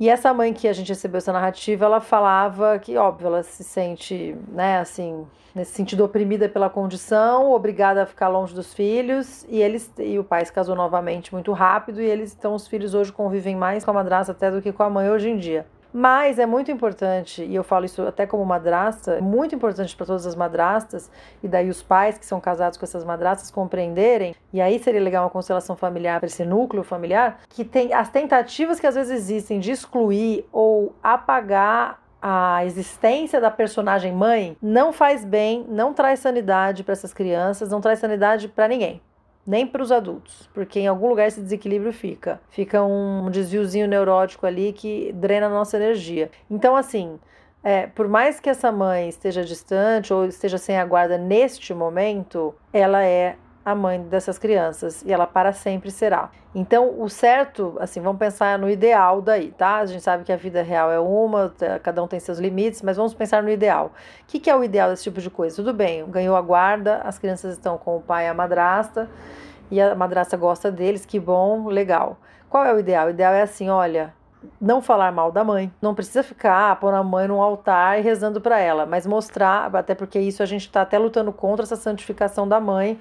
E 0.00 0.08
essa 0.08 0.32
mãe 0.32 0.52
que 0.52 0.68
a 0.68 0.72
gente 0.72 0.90
recebeu 0.90 1.18
essa 1.18 1.32
narrativa, 1.32 1.84
ela 1.84 2.00
falava 2.00 2.78
que, 2.78 2.96
óbvio, 2.96 3.26
ela 3.26 3.42
se 3.42 3.64
sente, 3.64 4.36
né, 4.52 4.78
assim, 4.78 5.26
nesse 5.52 5.72
sentido 5.72 6.04
oprimida 6.04 6.48
pela 6.48 6.70
condição, 6.70 7.50
obrigada 7.50 8.04
a 8.04 8.06
ficar 8.06 8.28
longe 8.28 8.54
dos 8.54 8.72
filhos, 8.72 9.44
e 9.48 9.60
eles 9.60 9.90
e 9.98 10.16
o 10.16 10.22
pai 10.22 10.44
se 10.44 10.52
casou 10.52 10.76
novamente 10.76 11.32
muito 11.34 11.50
rápido 11.50 12.00
e 12.00 12.06
eles 12.06 12.32
então 12.32 12.54
os 12.54 12.68
filhos 12.68 12.94
hoje 12.94 13.10
convivem 13.10 13.56
mais 13.56 13.84
com 13.84 13.90
a 13.90 13.94
madrasta 13.94 14.30
até 14.30 14.52
do 14.52 14.62
que 14.62 14.72
com 14.72 14.84
a 14.84 14.90
mãe 14.90 15.10
hoje 15.10 15.30
em 15.30 15.36
dia. 15.36 15.66
Mas 15.92 16.38
é 16.38 16.44
muito 16.44 16.70
importante, 16.70 17.42
e 17.42 17.54
eu 17.54 17.64
falo 17.64 17.86
isso 17.86 18.02
até 18.02 18.26
como 18.26 18.44
madrasta, 18.44 19.20
muito 19.20 19.54
importante 19.54 19.96
para 19.96 20.06
todas 20.06 20.26
as 20.26 20.34
madrastas, 20.34 21.10
e 21.42 21.48
daí 21.48 21.70
os 21.70 21.82
pais 21.82 22.18
que 22.18 22.26
são 22.26 22.40
casados 22.40 22.78
com 22.78 22.84
essas 22.84 23.04
madrastas 23.04 23.50
compreenderem, 23.50 24.34
e 24.52 24.60
aí 24.60 24.78
seria 24.78 25.00
legal 25.00 25.24
uma 25.24 25.30
constelação 25.30 25.76
familiar 25.76 26.20
para 26.20 26.26
esse 26.26 26.44
núcleo 26.44 26.82
familiar, 26.82 27.40
que 27.48 27.64
tem 27.64 27.94
as 27.94 28.10
tentativas 28.10 28.78
que 28.78 28.86
às 28.86 28.94
vezes 28.94 29.12
existem 29.12 29.60
de 29.60 29.70
excluir 29.70 30.46
ou 30.52 30.94
apagar 31.02 32.02
a 32.20 32.64
existência 32.64 33.40
da 33.40 33.50
personagem 33.50 34.12
mãe 34.12 34.56
não 34.60 34.92
faz 34.92 35.24
bem, 35.24 35.64
não 35.68 35.94
traz 35.94 36.18
sanidade 36.18 36.82
para 36.82 36.92
essas 36.92 37.14
crianças, 37.14 37.70
não 37.70 37.80
traz 37.80 38.00
sanidade 38.00 38.48
para 38.48 38.66
ninguém 38.66 39.00
nem 39.48 39.66
para 39.66 39.82
os 39.82 39.90
adultos, 39.90 40.46
porque 40.52 40.78
em 40.78 40.86
algum 40.86 41.08
lugar 41.08 41.26
esse 41.26 41.40
desequilíbrio 41.40 41.90
fica. 41.90 42.38
Fica 42.50 42.84
um 42.84 43.30
desviozinho 43.30 43.88
neurótico 43.88 44.46
ali 44.46 44.74
que 44.74 45.10
drena 45.14 45.46
a 45.46 45.48
nossa 45.48 45.78
energia. 45.78 46.30
Então, 46.50 46.76
assim, 46.76 47.18
é, 47.64 47.86
por 47.86 48.06
mais 48.06 48.38
que 48.38 48.50
essa 48.50 48.70
mãe 48.70 49.08
esteja 49.08 49.42
distante 49.42 50.12
ou 50.12 50.26
esteja 50.26 50.58
sem 50.58 50.76
a 50.76 50.84
guarda 50.84 51.16
neste 51.16 51.72
momento, 51.72 52.54
ela 52.74 53.02
é 53.02 53.36
a 53.64 53.74
mãe 53.74 54.00
dessas 54.00 54.38
crianças 54.38 55.02
e 55.02 55.12
ela 55.12 55.26
para 55.26 55.52
sempre 55.52 55.90
será. 55.90 56.30
Então, 56.54 57.00
o 57.00 57.08
certo, 57.08 57.76
assim, 57.80 58.00
vamos 58.00 58.18
pensar 58.18 58.58
no 58.58 58.68
ideal 58.70 59.20
daí, 59.20 59.50
tá? 59.50 59.76
A 59.76 59.86
gente 59.86 60.02
sabe 60.02 60.24
que 60.24 60.32
a 60.32 60.36
vida 60.36 60.62
real 60.62 60.90
é 60.90 60.98
uma, 60.98 61.52
cada 61.82 62.02
um 62.02 62.08
tem 62.08 62.18
seus 62.18 62.38
limites, 62.38 62.80
mas 62.82 62.96
vamos 62.96 63.12
pensar 63.12 63.42
no 63.42 63.50
ideal. 63.50 63.92
O 64.22 64.26
que, 64.26 64.40
que 64.40 64.48
é 64.48 64.56
o 64.56 64.64
ideal 64.64 64.90
desse 64.90 65.04
tipo 65.04 65.20
de 65.20 65.28
coisa? 65.28 65.56
Tudo 65.56 65.74
bem, 65.74 66.04
ganhou 66.08 66.36
a 66.36 66.40
guarda, 66.40 67.02
as 67.04 67.18
crianças 67.18 67.52
estão 67.52 67.76
com 67.76 67.96
o 67.96 68.00
pai 68.00 68.24
e 68.24 68.28
a 68.28 68.34
madrasta, 68.34 69.08
e 69.70 69.80
a 69.80 69.94
madrasta 69.94 70.36
gosta 70.36 70.72
deles, 70.72 71.04
que 71.04 71.20
bom, 71.20 71.68
legal. 71.68 72.16
Qual 72.48 72.64
é 72.64 72.72
o 72.72 72.78
ideal? 72.78 73.08
O 73.08 73.10
ideal 73.10 73.34
é 73.34 73.42
assim, 73.42 73.68
olha, 73.68 74.14
não 74.60 74.80
falar 74.80 75.12
mal 75.12 75.30
da 75.30 75.44
mãe. 75.44 75.72
Não 75.80 75.94
precisa 75.94 76.22
ficar 76.22 76.70
ah, 76.70 76.76
pôr 76.76 76.94
a 76.94 77.02
mãe 77.02 77.28
num 77.28 77.42
altar 77.42 77.98
e 77.98 78.02
rezando 78.02 78.40
para 78.40 78.58
ela, 78.58 78.86
mas 78.86 79.06
mostrar, 79.06 79.74
até 79.74 79.94
porque 79.94 80.18
isso 80.18 80.42
a 80.42 80.46
gente 80.46 80.62
está 80.62 80.82
até 80.82 80.98
lutando 80.98 81.32
contra 81.32 81.64
essa 81.64 81.76
santificação 81.76 82.48
da 82.48 82.60
mãe, 82.60 82.98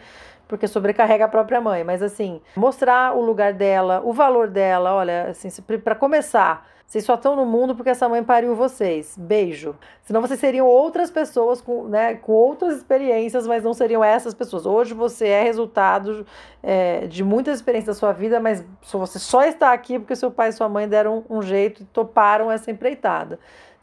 porque 0.47 0.67
sobrecarrega 0.67 1.25
a 1.25 1.27
própria 1.27 1.59
mãe. 1.59 1.83
Mas 1.83 2.01
assim, 2.01 2.41
mostrar 2.55 3.15
o 3.15 3.21
lugar 3.21 3.53
dela, 3.53 4.01
o 4.03 4.13
valor 4.13 4.47
dela, 4.47 4.93
olha, 4.93 5.29
assim, 5.29 5.49
para 5.83 5.95
começar 5.95 6.65
vocês 6.87 7.03
só 7.03 7.15
estão 7.15 7.35
no 7.35 7.45
mundo 7.45 7.75
porque 7.75 7.89
essa 7.89 8.07
mãe 8.07 8.23
pariu 8.23 8.55
vocês. 8.55 9.13
Beijo. 9.17 9.75
Senão 10.03 10.21
vocês 10.21 10.39
seriam 10.39 10.65
outras 10.65 11.11
pessoas 11.11 11.59
com, 11.59 11.83
né, 11.83 12.15
com 12.15 12.31
outras 12.31 12.77
experiências, 12.77 13.45
mas 13.45 13.61
não 13.61 13.73
seriam 13.73 14.01
essas 14.01 14.33
pessoas. 14.33 14.65
Hoje 14.65 14.93
você 14.93 15.27
é 15.27 15.43
resultado 15.43 16.25
é, 16.63 17.05
de 17.05 17.25
muitas 17.25 17.57
experiências 17.57 17.97
da 17.97 17.99
sua 17.99 18.13
vida, 18.13 18.39
mas 18.39 18.63
você 18.89 19.19
só 19.19 19.43
está 19.43 19.73
aqui 19.73 19.99
porque 19.99 20.15
seu 20.15 20.31
pai 20.31 20.47
e 20.47 20.53
sua 20.53 20.69
mãe 20.69 20.87
deram 20.87 21.25
um 21.29 21.41
jeito 21.41 21.83
e 21.83 21.85
toparam 21.87 22.49
essa 22.49 22.71
empreitada. 22.71 23.37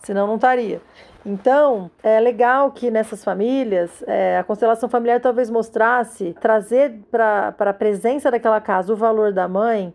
Senão 0.05 0.27
não 0.27 0.35
estaria. 0.37 0.81
Então, 1.25 1.91
é 2.03 2.21
legal 2.21 2.71
que 2.71 2.91
nessas 2.91 3.25
famílias, 3.25 4.05
é, 4.07 4.39
a 4.39 4.45
constelação 4.45 4.89
familiar 4.89 5.21
talvez 5.21 5.49
mostrasse, 5.49 6.37
trazer 6.41 7.01
para 7.11 7.55
a 7.59 7.73
presença 7.73 8.31
daquela 8.31 8.61
casa 8.61 8.93
o 8.93 8.97
valor 8.97 9.33
da 9.33 9.49
mãe 9.49 9.95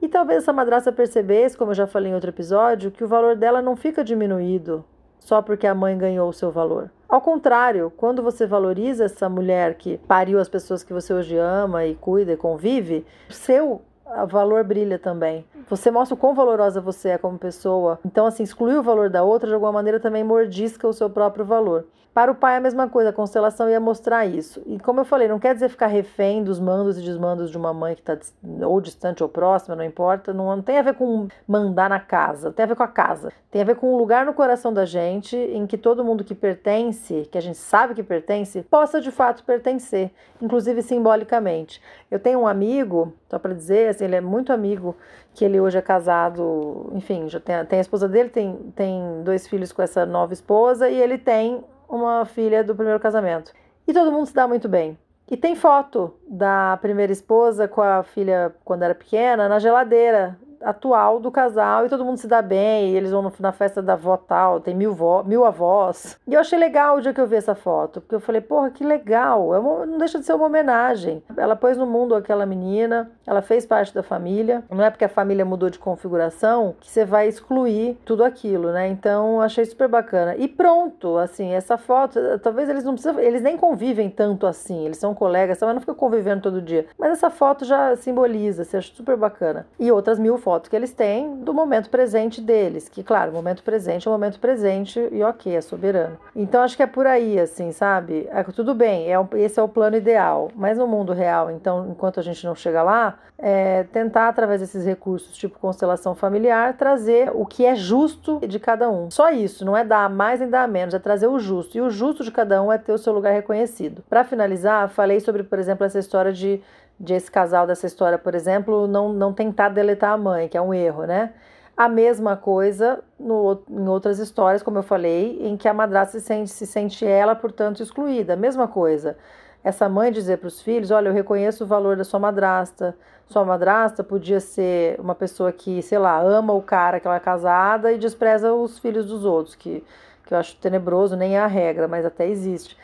e 0.00 0.08
talvez 0.08 0.42
essa 0.42 0.52
madraça 0.52 0.90
percebesse, 0.90 1.56
como 1.56 1.72
eu 1.72 1.74
já 1.74 1.86
falei 1.86 2.10
em 2.10 2.14
outro 2.14 2.30
episódio, 2.30 2.90
que 2.90 3.04
o 3.04 3.08
valor 3.08 3.36
dela 3.36 3.60
não 3.60 3.76
fica 3.76 4.02
diminuído 4.02 4.82
só 5.18 5.42
porque 5.42 5.66
a 5.66 5.74
mãe 5.74 5.96
ganhou 5.96 6.28
o 6.28 6.32
seu 6.32 6.50
valor. 6.50 6.90
Ao 7.06 7.20
contrário, 7.20 7.92
quando 7.96 8.22
você 8.22 8.46
valoriza 8.46 9.04
essa 9.04 9.28
mulher 9.28 9.74
que 9.74 9.98
pariu 9.98 10.40
as 10.40 10.48
pessoas 10.48 10.82
que 10.82 10.92
você 10.92 11.12
hoje 11.12 11.36
ama 11.36 11.84
e 11.84 11.94
cuida 11.94 12.32
e 12.32 12.36
convive, 12.36 13.04
seu 13.28 13.82
valor 14.28 14.64
brilha 14.64 14.98
também. 14.98 15.44
Você 15.68 15.90
mostra 15.90 16.14
o 16.14 16.18
quão 16.18 16.34
valorosa 16.34 16.80
você 16.80 17.10
é 17.10 17.18
como 17.18 17.38
pessoa. 17.38 17.98
Então, 18.04 18.26
assim, 18.26 18.42
excluir 18.42 18.76
o 18.76 18.82
valor 18.82 19.08
da 19.08 19.22
outra 19.22 19.48
de 19.48 19.54
alguma 19.54 19.72
maneira 19.72 20.00
também 20.00 20.24
mordisca 20.24 20.86
o 20.88 20.92
seu 20.92 21.08
próprio 21.08 21.44
valor. 21.44 21.86
Para 22.12 22.32
o 22.32 22.34
pai 22.34 22.54
é 22.54 22.56
a 22.56 22.60
mesma 22.60 22.88
coisa, 22.88 23.10
a 23.10 23.12
constelação 23.12 23.70
ia 23.70 23.78
mostrar 23.78 24.26
isso. 24.26 24.60
E 24.66 24.80
como 24.80 24.98
eu 24.98 25.04
falei, 25.04 25.28
não 25.28 25.38
quer 25.38 25.54
dizer 25.54 25.68
ficar 25.68 25.86
refém 25.86 26.42
dos 26.42 26.58
mandos 26.58 26.98
e 26.98 27.02
desmandos 27.02 27.52
de 27.52 27.56
uma 27.56 27.72
mãe 27.72 27.94
que 27.94 28.00
está 28.00 28.18
ou 28.66 28.80
distante 28.80 29.22
ou 29.22 29.28
próxima, 29.28 29.76
não 29.76 29.84
importa. 29.84 30.34
Não, 30.34 30.56
não 30.56 30.62
tem 30.62 30.76
a 30.78 30.82
ver 30.82 30.94
com 30.94 31.28
mandar 31.46 31.88
na 31.88 32.00
casa, 32.00 32.50
tem 32.50 32.64
a 32.64 32.66
ver 32.66 32.74
com 32.74 32.82
a 32.82 32.88
casa. 32.88 33.32
Tem 33.48 33.62
a 33.62 33.64
ver 33.64 33.76
com 33.76 33.94
um 33.94 33.96
lugar 33.96 34.26
no 34.26 34.34
coração 34.34 34.72
da 34.72 34.84
gente 34.84 35.36
em 35.36 35.66
que 35.66 35.78
todo 35.78 36.04
mundo 36.04 36.24
que 36.24 36.34
pertence, 36.34 37.28
que 37.30 37.38
a 37.38 37.40
gente 37.40 37.58
sabe 37.58 37.94
que 37.94 38.02
pertence, 38.02 38.62
possa 38.62 39.00
de 39.00 39.10
fato 39.10 39.44
pertencer, 39.44 40.10
inclusive 40.42 40.82
simbolicamente. 40.82 41.80
Eu 42.10 42.18
tenho 42.18 42.40
um 42.40 42.46
amigo, 42.46 43.12
só 43.28 43.38
para 43.38 43.54
dizer, 43.54 43.88
ele 44.00 44.16
é 44.16 44.20
muito 44.20 44.52
amigo, 44.52 44.96
que 45.34 45.44
ele 45.44 45.60
hoje 45.60 45.78
é 45.78 45.82
casado, 45.82 46.90
enfim, 46.94 47.28
já 47.28 47.40
tem, 47.40 47.64
tem 47.66 47.78
a 47.78 47.82
esposa 47.82 48.08
dele, 48.08 48.28
tem, 48.28 48.56
tem 48.74 49.22
dois 49.22 49.46
filhos 49.46 49.72
com 49.72 49.82
essa 49.82 50.04
nova 50.06 50.32
esposa 50.32 50.88
e 50.88 51.00
ele 51.00 51.18
tem 51.18 51.64
uma 51.88 52.24
filha 52.24 52.62
do 52.62 52.74
primeiro 52.74 53.00
casamento. 53.00 53.52
E 53.86 53.92
todo 53.92 54.12
mundo 54.12 54.26
se 54.26 54.34
dá 54.34 54.46
muito 54.46 54.68
bem. 54.68 54.98
E 55.30 55.36
tem 55.36 55.54
foto 55.54 56.14
da 56.28 56.78
primeira 56.80 57.12
esposa 57.12 57.68
com 57.68 57.80
a 57.80 58.02
filha 58.02 58.54
quando 58.64 58.82
era 58.82 58.94
pequena 58.94 59.48
na 59.48 59.58
geladeira 59.58 60.36
atual 60.62 61.18
do 61.18 61.30
casal 61.30 61.86
e 61.86 61.88
todo 61.88 62.04
mundo 62.04 62.18
se 62.18 62.26
dá 62.26 62.42
bem, 62.42 62.94
eles 62.94 63.10
vão 63.10 63.32
na 63.38 63.52
festa 63.52 63.82
da 63.82 63.94
avó 63.94 64.16
tal, 64.16 64.60
tem 64.60 64.74
mil, 64.74 64.92
vó, 64.94 65.22
mil 65.22 65.44
avós. 65.44 66.18
E 66.26 66.34
eu 66.34 66.40
achei 66.40 66.58
legal 66.58 66.96
o 66.96 67.00
dia 67.00 67.14
que 67.14 67.20
eu 67.20 67.26
vi 67.26 67.36
essa 67.36 67.54
foto, 67.54 68.00
porque 68.00 68.14
eu 68.14 68.20
falei, 68.20 68.40
porra, 68.40 68.70
que 68.70 68.84
legal, 68.84 69.54
é 69.54 69.58
uma, 69.58 69.86
não 69.86 69.98
deixa 69.98 70.18
de 70.18 70.24
ser 70.24 70.34
uma 70.34 70.46
homenagem. 70.46 71.22
Ela 71.36 71.56
pôs 71.56 71.76
no 71.76 71.86
mundo 71.86 72.14
aquela 72.14 72.44
menina, 72.44 73.10
ela 73.26 73.42
fez 73.42 73.64
parte 73.64 73.94
da 73.94 74.02
família, 74.02 74.62
não 74.70 74.84
é 74.84 74.90
porque 74.90 75.04
a 75.04 75.08
família 75.08 75.44
mudou 75.44 75.70
de 75.70 75.78
configuração 75.78 76.74
que 76.80 76.90
você 76.90 77.04
vai 77.04 77.28
excluir 77.28 77.98
tudo 78.04 78.24
aquilo, 78.24 78.72
né? 78.72 78.88
Então 78.88 79.40
achei 79.40 79.64
super 79.64 79.88
bacana. 79.88 80.36
E 80.36 80.46
pronto, 80.46 81.16
assim, 81.16 81.52
essa 81.52 81.78
foto, 81.78 82.18
talvez 82.42 82.68
eles 82.68 82.84
não 82.84 82.92
precisam, 82.92 83.18
eles 83.18 83.42
nem 83.42 83.56
convivem 83.56 84.10
tanto 84.10 84.46
assim, 84.46 84.84
eles 84.84 84.98
são 84.98 85.14
colegas, 85.14 85.58
mas 85.60 85.74
não 85.74 85.80
ficam 85.80 85.94
convivendo 85.94 86.42
todo 86.42 86.60
dia. 86.60 86.86
Mas 86.98 87.12
essa 87.12 87.30
foto 87.30 87.64
já 87.64 87.96
simboliza, 87.96 88.64
você 88.64 88.76
acha 88.76 88.92
super 88.94 89.16
bacana. 89.16 89.66
E 89.78 89.90
outras 89.90 90.18
mil 90.18 90.36
fotos 90.36 90.49
foto 90.50 90.68
que 90.68 90.74
eles 90.74 90.92
têm 90.92 91.36
do 91.36 91.54
momento 91.54 91.88
presente 91.88 92.40
deles, 92.40 92.88
que 92.88 93.04
claro, 93.04 93.30
o 93.30 93.34
momento 93.34 93.62
presente 93.62 94.08
é 94.08 94.10
o 94.10 94.12
momento 94.12 94.40
presente 94.40 94.98
e 95.12 95.22
ok, 95.22 95.54
é 95.54 95.60
soberano. 95.60 96.18
Então 96.34 96.60
acho 96.60 96.76
que 96.76 96.82
é 96.82 96.88
por 96.88 97.06
aí, 97.06 97.38
assim, 97.38 97.70
sabe? 97.70 98.26
É, 98.32 98.42
tudo 98.42 98.74
bem, 98.74 99.06
é 99.14 99.16
esse 99.36 99.60
é 99.60 99.62
o 99.62 99.68
plano 99.68 99.96
ideal, 99.96 100.50
mas 100.56 100.76
no 100.76 100.88
mundo 100.88 101.12
real, 101.12 101.52
então 101.52 101.86
enquanto 101.88 102.18
a 102.18 102.22
gente 102.22 102.44
não 102.44 102.56
chega 102.56 102.82
lá, 102.82 103.16
é 103.38 103.84
tentar 103.84 104.28
através 104.28 104.60
desses 104.60 104.84
recursos, 104.84 105.36
tipo 105.36 105.56
constelação 105.60 106.16
familiar, 106.16 106.76
trazer 106.76 107.30
o 107.32 107.46
que 107.46 107.64
é 107.64 107.76
justo 107.76 108.40
de 108.40 108.58
cada 108.58 108.90
um. 108.90 109.08
Só 109.08 109.30
isso, 109.30 109.64
não 109.64 109.76
é 109.76 109.84
dar 109.84 110.10
mais 110.10 110.40
nem 110.40 110.50
dar 110.50 110.66
menos, 110.66 110.94
é 110.94 110.98
trazer 110.98 111.28
o 111.28 111.38
justo. 111.38 111.78
E 111.78 111.80
o 111.80 111.90
justo 111.90 112.24
de 112.24 112.32
cada 112.32 112.60
um 112.60 112.72
é 112.72 112.76
ter 112.76 112.92
o 112.92 112.98
seu 112.98 113.12
lugar 113.12 113.32
reconhecido. 113.32 114.02
Para 114.10 114.24
finalizar, 114.24 114.88
falei 114.88 115.20
sobre, 115.20 115.44
por 115.44 115.60
exemplo, 115.60 115.86
essa 115.86 115.98
história 115.98 116.32
de 116.32 116.60
de 117.00 117.14
esse 117.14 117.30
casal 117.30 117.66
dessa 117.66 117.86
história, 117.86 118.18
por 118.18 118.34
exemplo, 118.34 118.86
não, 118.86 119.10
não 119.10 119.32
tentar 119.32 119.70
deletar 119.70 120.12
a 120.12 120.18
mãe, 120.18 120.48
que 120.48 120.56
é 120.56 120.60
um 120.60 120.74
erro, 120.74 121.04
né? 121.04 121.32
A 121.74 121.88
mesma 121.88 122.36
coisa 122.36 123.02
no, 123.18 123.62
em 123.70 123.88
outras 123.88 124.18
histórias, 124.18 124.62
como 124.62 124.76
eu 124.76 124.82
falei, 124.82 125.38
em 125.40 125.56
que 125.56 125.66
a 125.66 125.72
madrasta 125.72 126.20
se 126.20 126.26
sente, 126.26 126.50
se 126.50 126.66
sente 126.66 127.06
ela, 127.06 127.34
portanto, 127.34 127.82
excluída. 127.82 128.34
A 128.34 128.36
mesma 128.36 128.68
coisa. 128.68 129.16
Essa 129.64 129.88
mãe 129.88 130.12
dizer 130.12 130.38
para 130.38 130.48
os 130.48 130.60
filhos: 130.60 130.90
Olha, 130.90 131.08
eu 131.08 131.14
reconheço 131.14 131.64
o 131.64 131.66
valor 131.66 131.96
da 131.96 132.04
sua 132.04 132.20
madrasta. 132.20 132.94
Sua 133.26 133.44
madrasta 133.44 134.04
podia 134.04 134.40
ser 134.40 135.00
uma 135.00 135.14
pessoa 135.14 135.52
que, 135.52 135.80
sei 135.80 135.98
lá, 135.98 136.20
ama 136.20 136.52
o 136.52 136.60
cara 136.60 137.00
que 137.00 137.06
ela 137.06 137.16
é 137.16 137.20
casada 137.20 137.92
e 137.92 137.98
despreza 137.98 138.52
os 138.52 138.78
filhos 138.78 139.06
dos 139.06 139.24
outros, 139.24 139.54
que, 139.54 139.82
que 140.26 140.34
eu 140.34 140.38
acho 140.38 140.56
tenebroso, 140.56 141.16
nem 141.16 141.36
é 141.36 141.40
a 141.40 141.46
regra, 141.46 141.88
mas 141.88 142.04
até 142.04 142.28
existe. 142.28 142.76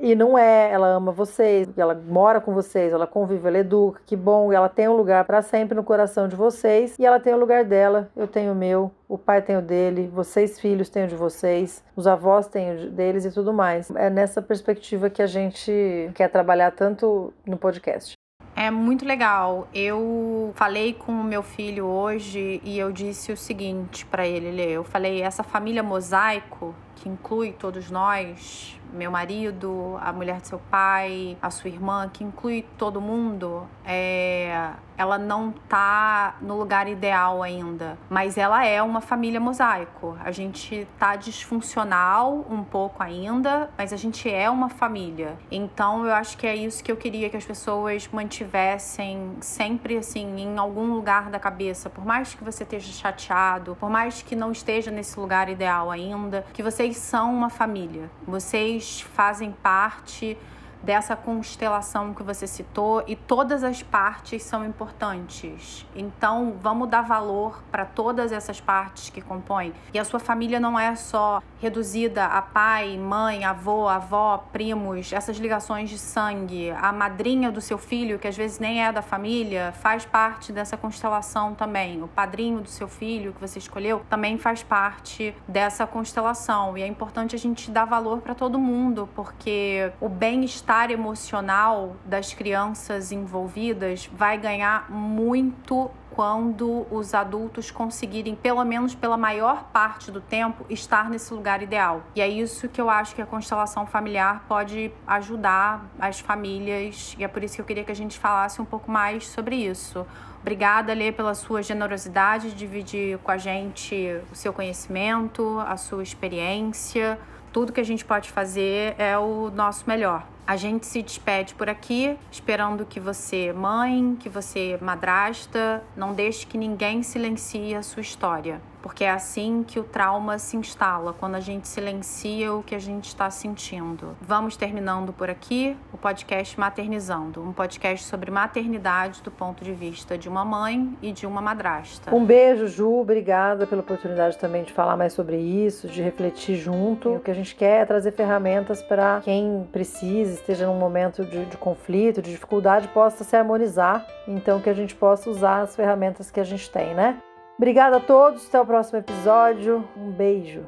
E 0.00 0.14
não 0.14 0.38
é, 0.38 0.70
ela 0.72 0.86
ama 0.88 1.12
vocês, 1.12 1.68
ela 1.76 1.94
mora 1.94 2.40
com 2.40 2.54
vocês, 2.54 2.90
ela 2.90 3.06
convive, 3.06 3.46
ela 3.46 3.58
educa, 3.58 4.00
que 4.06 4.16
bom, 4.16 4.50
ela 4.50 4.68
tem 4.68 4.88
um 4.88 4.96
lugar 4.96 5.26
para 5.26 5.42
sempre 5.42 5.74
no 5.74 5.84
coração 5.84 6.26
de 6.26 6.34
vocês 6.34 6.96
e 6.98 7.04
ela 7.04 7.20
tem 7.20 7.34
o 7.34 7.38
lugar 7.38 7.64
dela, 7.64 8.08
eu 8.16 8.26
tenho 8.26 8.52
o 8.52 8.54
meu, 8.54 8.90
o 9.06 9.18
pai 9.18 9.42
tem 9.42 9.58
o 9.58 9.60
dele, 9.60 10.10
vocês 10.12 10.58
filhos 10.58 10.88
têm 10.88 11.04
o 11.04 11.06
de 11.06 11.16
vocês, 11.16 11.84
os 11.94 12.06
avós 12.06 12.46
têm 12.46 12.86
o 12.86 12.90
deles 12.90 13.26
e 13.26 13.30
tudo 13.30 13.52
mais. 13.52 13.90
É 13.90 14.08
nessa 14.08 14.40
perspectiva 14.40 15.10
que 15.10 15.20
a 15.20 15.26
gente 15.26 16.10
quer 16.14 16.28
trabalhar 16.28 16.70
tanto 16.70 17.30
no 17.46 17.58
podcast. 17.58 18.14
É 18.56 18.70
muito 18.70 19.04
legal. 19.06 19.68
Eu 19.72 20.52
falei 20.54 20.92
com 20.94 21.12
o 21.12 21.24
meu 21.24 21.42
filho 21.42 21.86
hoje 21.86 22.60
e 22.64 22.78
eu 22.78 22.90
disse 22.90 23.32
o 23.32 23.36
seguinte 23.36 24.04
para 24.06 24.26
ele, 24.26 24.50
Lê. 24.50 24.72
Eu 24.72 24.84
falei, 24.84 25.22
essa 25.22 25.42
família 25.42 25.82
mosaico, 25.82 26.74
que 26.96 27.08
inclui 27.08 27.52
todos 27.52 27.90
nós, 27.90 28.78
meu 28.92 29.10
marido, 29.10 29.96
a 30.00 30.12
mulher 30.12 30.40
de 30.40 30.48
seu 30.48 30.58
pai, 30.70 31.36
a 31.40 31.50
sua 31.50 31.70
irmã, 31.70 32.08
que 32.12 32.24
inclui 32.24 32.64
todo 32.76 33.00
mundo, 33.00 33.66
é, 33.84 34.70
ela 35.00 35.16
não 35.16 35.50
tá 35.50 36.36
no 36.42 36.58
lugar 36.58 36.86
ideal 36.86 37.42
ainda, 37.42 37.96
mas 38.10 38.36
ela 38.36 38.66
é 38.66 38.82
uma 38.82 39.00
família 39.00 39.40
mosaico. 39.40 40.14
A 40.22 40.30
gente 40.30 40.86
tá 40.98 41.16
disfuncional 41.16 42.44
um 42.50 42.62
pouco 42.62 43.02
ainda, 43.02 43.70
mas 43.78 43.94
a 43.94 43.96
gente 43.96 44.28
é 44.30 44.50
uma 44.50 44.68
família. 44.68 45.38
Então 45.50 46.04
eu 46.04 46.12
acho 46.12 46.36
que 46.36 46.46
é 46.46 46.54
isso 46.54 46.84
que 46.84 46.92
eu 46.92 46.98
queria 46.98 47.30
que 47.30 47.36
as 47.36 47.46
pessoas 47.46 48.06
mantivessem 48.12 49.36
sempre 49.40 49.96
assim 49.96 50.38
em 50.38 50.58
algum 50.58 50.92
lugar 50.92 51.30
da 51.30 51.38
cabeça, 51.38 51.88
por 51.88 52.04
mais 52.04 52.34
que 52.34 52.44
você 52.44 52.62
esteja 52.64 52.92
chateado, 52.92 53.78
por 53.80 53.88
mais 53.88 54.20
que 54.20 54.36
não 54.36 54.52
esteja 54.52 54.90
nesse 54.90 55.18
lugar 55.18 55.48
ideal 55.48 55.90
ainda, 55.90 56.44
que 56.52 56.62
vocês 56.62 56.98
são 56.98 57.32
uma 57.32 57.48
família. 57.48 58.10
Vocês 58.26 58.79
fazem 58.80 59.52
parte 59.52 60.38
dessa 60.82 61.14
constelação 61.14 62.14
que 62.14 62.22
você 62.22 62.46
citou 62.46 63.04
e 63.06 63.14
todas 63.14 63.62
as 63.62 63.82
partes 63.82 64.42
são 64.42 64.64
importantes. 64.64 65.86
Então, 65.94 66.56
vamos 66.60 66.88
dar 66.88 67.02
valor 67.02 67.62
para 67.70 67.84
todas 67.84 68.32
essas 68.32 68.60
partes 68.60 69.10
que 69.10 69.20
compõem. 69.20 69.74
E 69.92 69.98
a 69.98 70.04
sua 70.04 70.18
família 70.18 70.58
não 70.58 70.78
é 70.78 70.96
só 70.96 71.42
reduzida 71.60 72.24
a 72.24 72.40
pai, 72.40 72.96
mãe, 72.96 73.44
avô, 73.44 73.86
avó, 73.86 74.38
primos, 74.50 75.12
essas 75.12 75.36
ligações 75.36 75.90
de 75.90 75.98
sangue. 75.98 76.70
A 76.70 76.90
madrinha 76.90 77.52
do 77.52 77.60
seu 77.60 77.76
filho, 77.76 78.18
que 78.18 78.26
às 78.26 78.36
vezes 78.36 78.58
nem 78.58 78.82
é 78.82 78.90
da 78.90 79.02
família, 79.02 79.72
faz 79.72 80.06
parte 80.06 80.52
dessa 80.52 80.76
constelação 80.76 81.54
também. 81.54 82.02
O 82.02 82.08
padrinho 82.08 82.60
do 82.60 82.68
seu 82.68 82.88
filho 82.88 83.34
que 83.34 83.40
você 83.40 83.58
escolheu 83.58 84.02
também 84.08 84.38
faz 84.38 84.62
parte 84.62 85.34
dessa 85.46 85.86
constelação. 85.86 86.78
E 86.78 86.82
é 86.82 86.86
importante 86.86 87.36
a 87.36 87.38
gente 87.38 87.70
dar 87.70 87.84
valor 87.84 88.22
para 88.22 88.34
todo 88.34 88.58
mundo, 88.58 89.08
porque 89.14 89.92
o 90.00 90.08
bem-estar 90.08 90.90
emocional 90.90 91.96
das 92.06 92.32
crianças 92.32 93.12
envolvidas 93.12 94.08
vai 94.12 94.38
ganhar 94.38 94.90
muito 94.90 95.90
quando 96.14 96.86
os 96.90 97.14
adultos 97.14 97.70
conseguirem, 97.70 98.34
pelo 98.34 98.64
menos 98.64 98.94
pela 98.94 99.16
maior 99.16 99.64
parte 99.72 100.10
do 100.10 100.20
tempo, 100.20 100.64
estar 100.68 101.08
nesse 101.08 101.32
lugar 101.32 101.62
ideal. 101.62 102.02
E 102.14 102.20
é 102.20 102.28
isso 102.28 102.68
que 102.68 102.80
eu 102.80 102.90
acho 102.90 103.14
que 103.14 103.22
a 103.22 103.26
constelação 103.26 103.86
familiar 103.86 104.44
pode 104.48 104.92
ajudar 105.06 105.86
as 105.98 106.20
famílias, 106.20 107.14
e 107.18 107.24
é 107.24 107.28
por 107.28 107.42
isso 107.42 107.54
que 107.56 107.60
eu 107.60 107.66
queria 107.66 107.84
que 107.84 107.92
a 107.92 107.96
gente 107.96 108.18
falasse 108.18 108.60
um 108.60 108.64
pouco 108.64 108.90
mais 108.90 109.26
sobre 109.26 109.56
isso. 109.56 110.06
Obrigada, 110.40 110.94
Lê, 110.94 111.12
pela 111.12 111.34
sua 111.34 111.62
generosidade 111.62 112.50
de 112.50 112.56
dividir 112.56 113.18
com 113.18 113.30
a 113.30 113.36
gente 113.36 113.94
o 114.32 114.34
seu 114.34 114.52
conhecimento, 114.52 115.60
a 115.66 115.76
sua 115.76 116.02
experiência. 116.02 117.18
Tudo 117.52 117.72
que 117.72 117.80
a 117.80 117.84
gente 117.84 118.04
pode 118.04 118.30
fazer 118.30 118.94
é 118.98 119.18
o 119.18 119.50
nosso 119.50 119.84
melhor. 119.86 120.26
A 120.46 120.56
gente 120.56 120.86
se 120.86 121.02
despede 121.02 121.54
por 121.54 121.68
aqui, 121.68 122.16
esperando 122.30 122.84
que 122.84 123.00
você, 123.00 123.52
mãe, 123.52 124.16
que 124.18 124.28
você, 124.28 124.78
madrasta, 124.80 125.82
não 125.96 126.12
deixe 126.12 126.46
que 126.46 126.56
ninguém 126.56 127.02
silencie 127.02 127.74
a 127.74 127.82
sua 127.82 128.02
história 128.02 128.60
porque 128.82 129.04
é 129.04 129.10
assim 129.10 129.64
que 129.66 129.78
o 129.78 129.84
trauma 129.84 130.38
se 130.38 130.56
instala, 130.56 131.12
quando 131.12 131.34
a 131.34 131.40
gente 131.40 131.68
silencia 131.68 132.52
o 132.52 132.62
que 132.62 132.74
a 132.74 132.78
gente 132.78 133.06
está 133.06 133.30
sentindo. 133.30 134.16
Vamos 134.20 134.56
terminando 134.56 135.12
por 135.12 135.30
aqui 135.30 135.76
o 135.92 135.98
podcast 135.98 136.58
Maternizando, 136.58 137.42
um 137.42 137.52
podcast 137.52 138.06
sobre 138.06 138.30
maternidade 138.30 139.22
do 139.22 139.30
ponto 139.30 139.64
de 139.64 139.72
vista 139.72 140.16
de 140.16 140.28
uma 140.28 140.44
mãe 140.44 140.96
e 141.02 141.12
de 141.12 141.26
uma 141.26 141.40
madrasta. 141.40 142.14
Um 142.14 142.24
beijo, 142.24 142.66
Ju, 142.66 143.00
obrigada 143.00 143.66
pela 143.66 143.80
oportunidade 143.80 144.38
também 144.38 144.64
de 144.64 144.72
falar 144.72 144.96
mais 144.96 145.12
sobre 145.12 145.36
isso, 145.36 145.88
de 145.88 146.02
refletir 146.02 146.56
junto. 146.56 147.10
E 147.10 147.16
o 147.16 147.20
que 147.20 147.30
a 147.30 147.34
gente 147.34 147.54
quer 147.54 147.82
é 147.82 147.84
trazer 147.84 148.12
ferramentas 148.12 148.82
para 148.82 149.20
quem 149.22 149.68
precisa, 149.70 150.34
esteja 150.34 150.66
num 150.66 150.78
momento 150.78 151.24
de, 151.24 151.44
de 151.46 151.56
conflito, 151.56 152.22
de 152.22 152.30
dificuldade, 152.30 152.88
possa 152.88 153.24
se 153.24 153.36
harmonizar, 153.36 154.06
então 154.26 154.60
que 154.60 154.70
a 154.70 154.74
gente 154.74 154.94
possa 154.94 155.30
usar 155.30 155.62
as 155.62 155.76
ferramentas 155.76 156.30
que 156.30 156.40
a 156.40 156.44
gente 156.44 156.70
tem, 156.70 156.94
né? 156.94 157.18
Obrigada 157.60 157.98
a 157.98 158.00
todos, 158.00 158.48
até 158.48 158.58
o 158.58 158.64
próximo 158.64 159.00
episódio. 159.00 159.86
Um 159.94 160.10
beijo. 160.10 160.64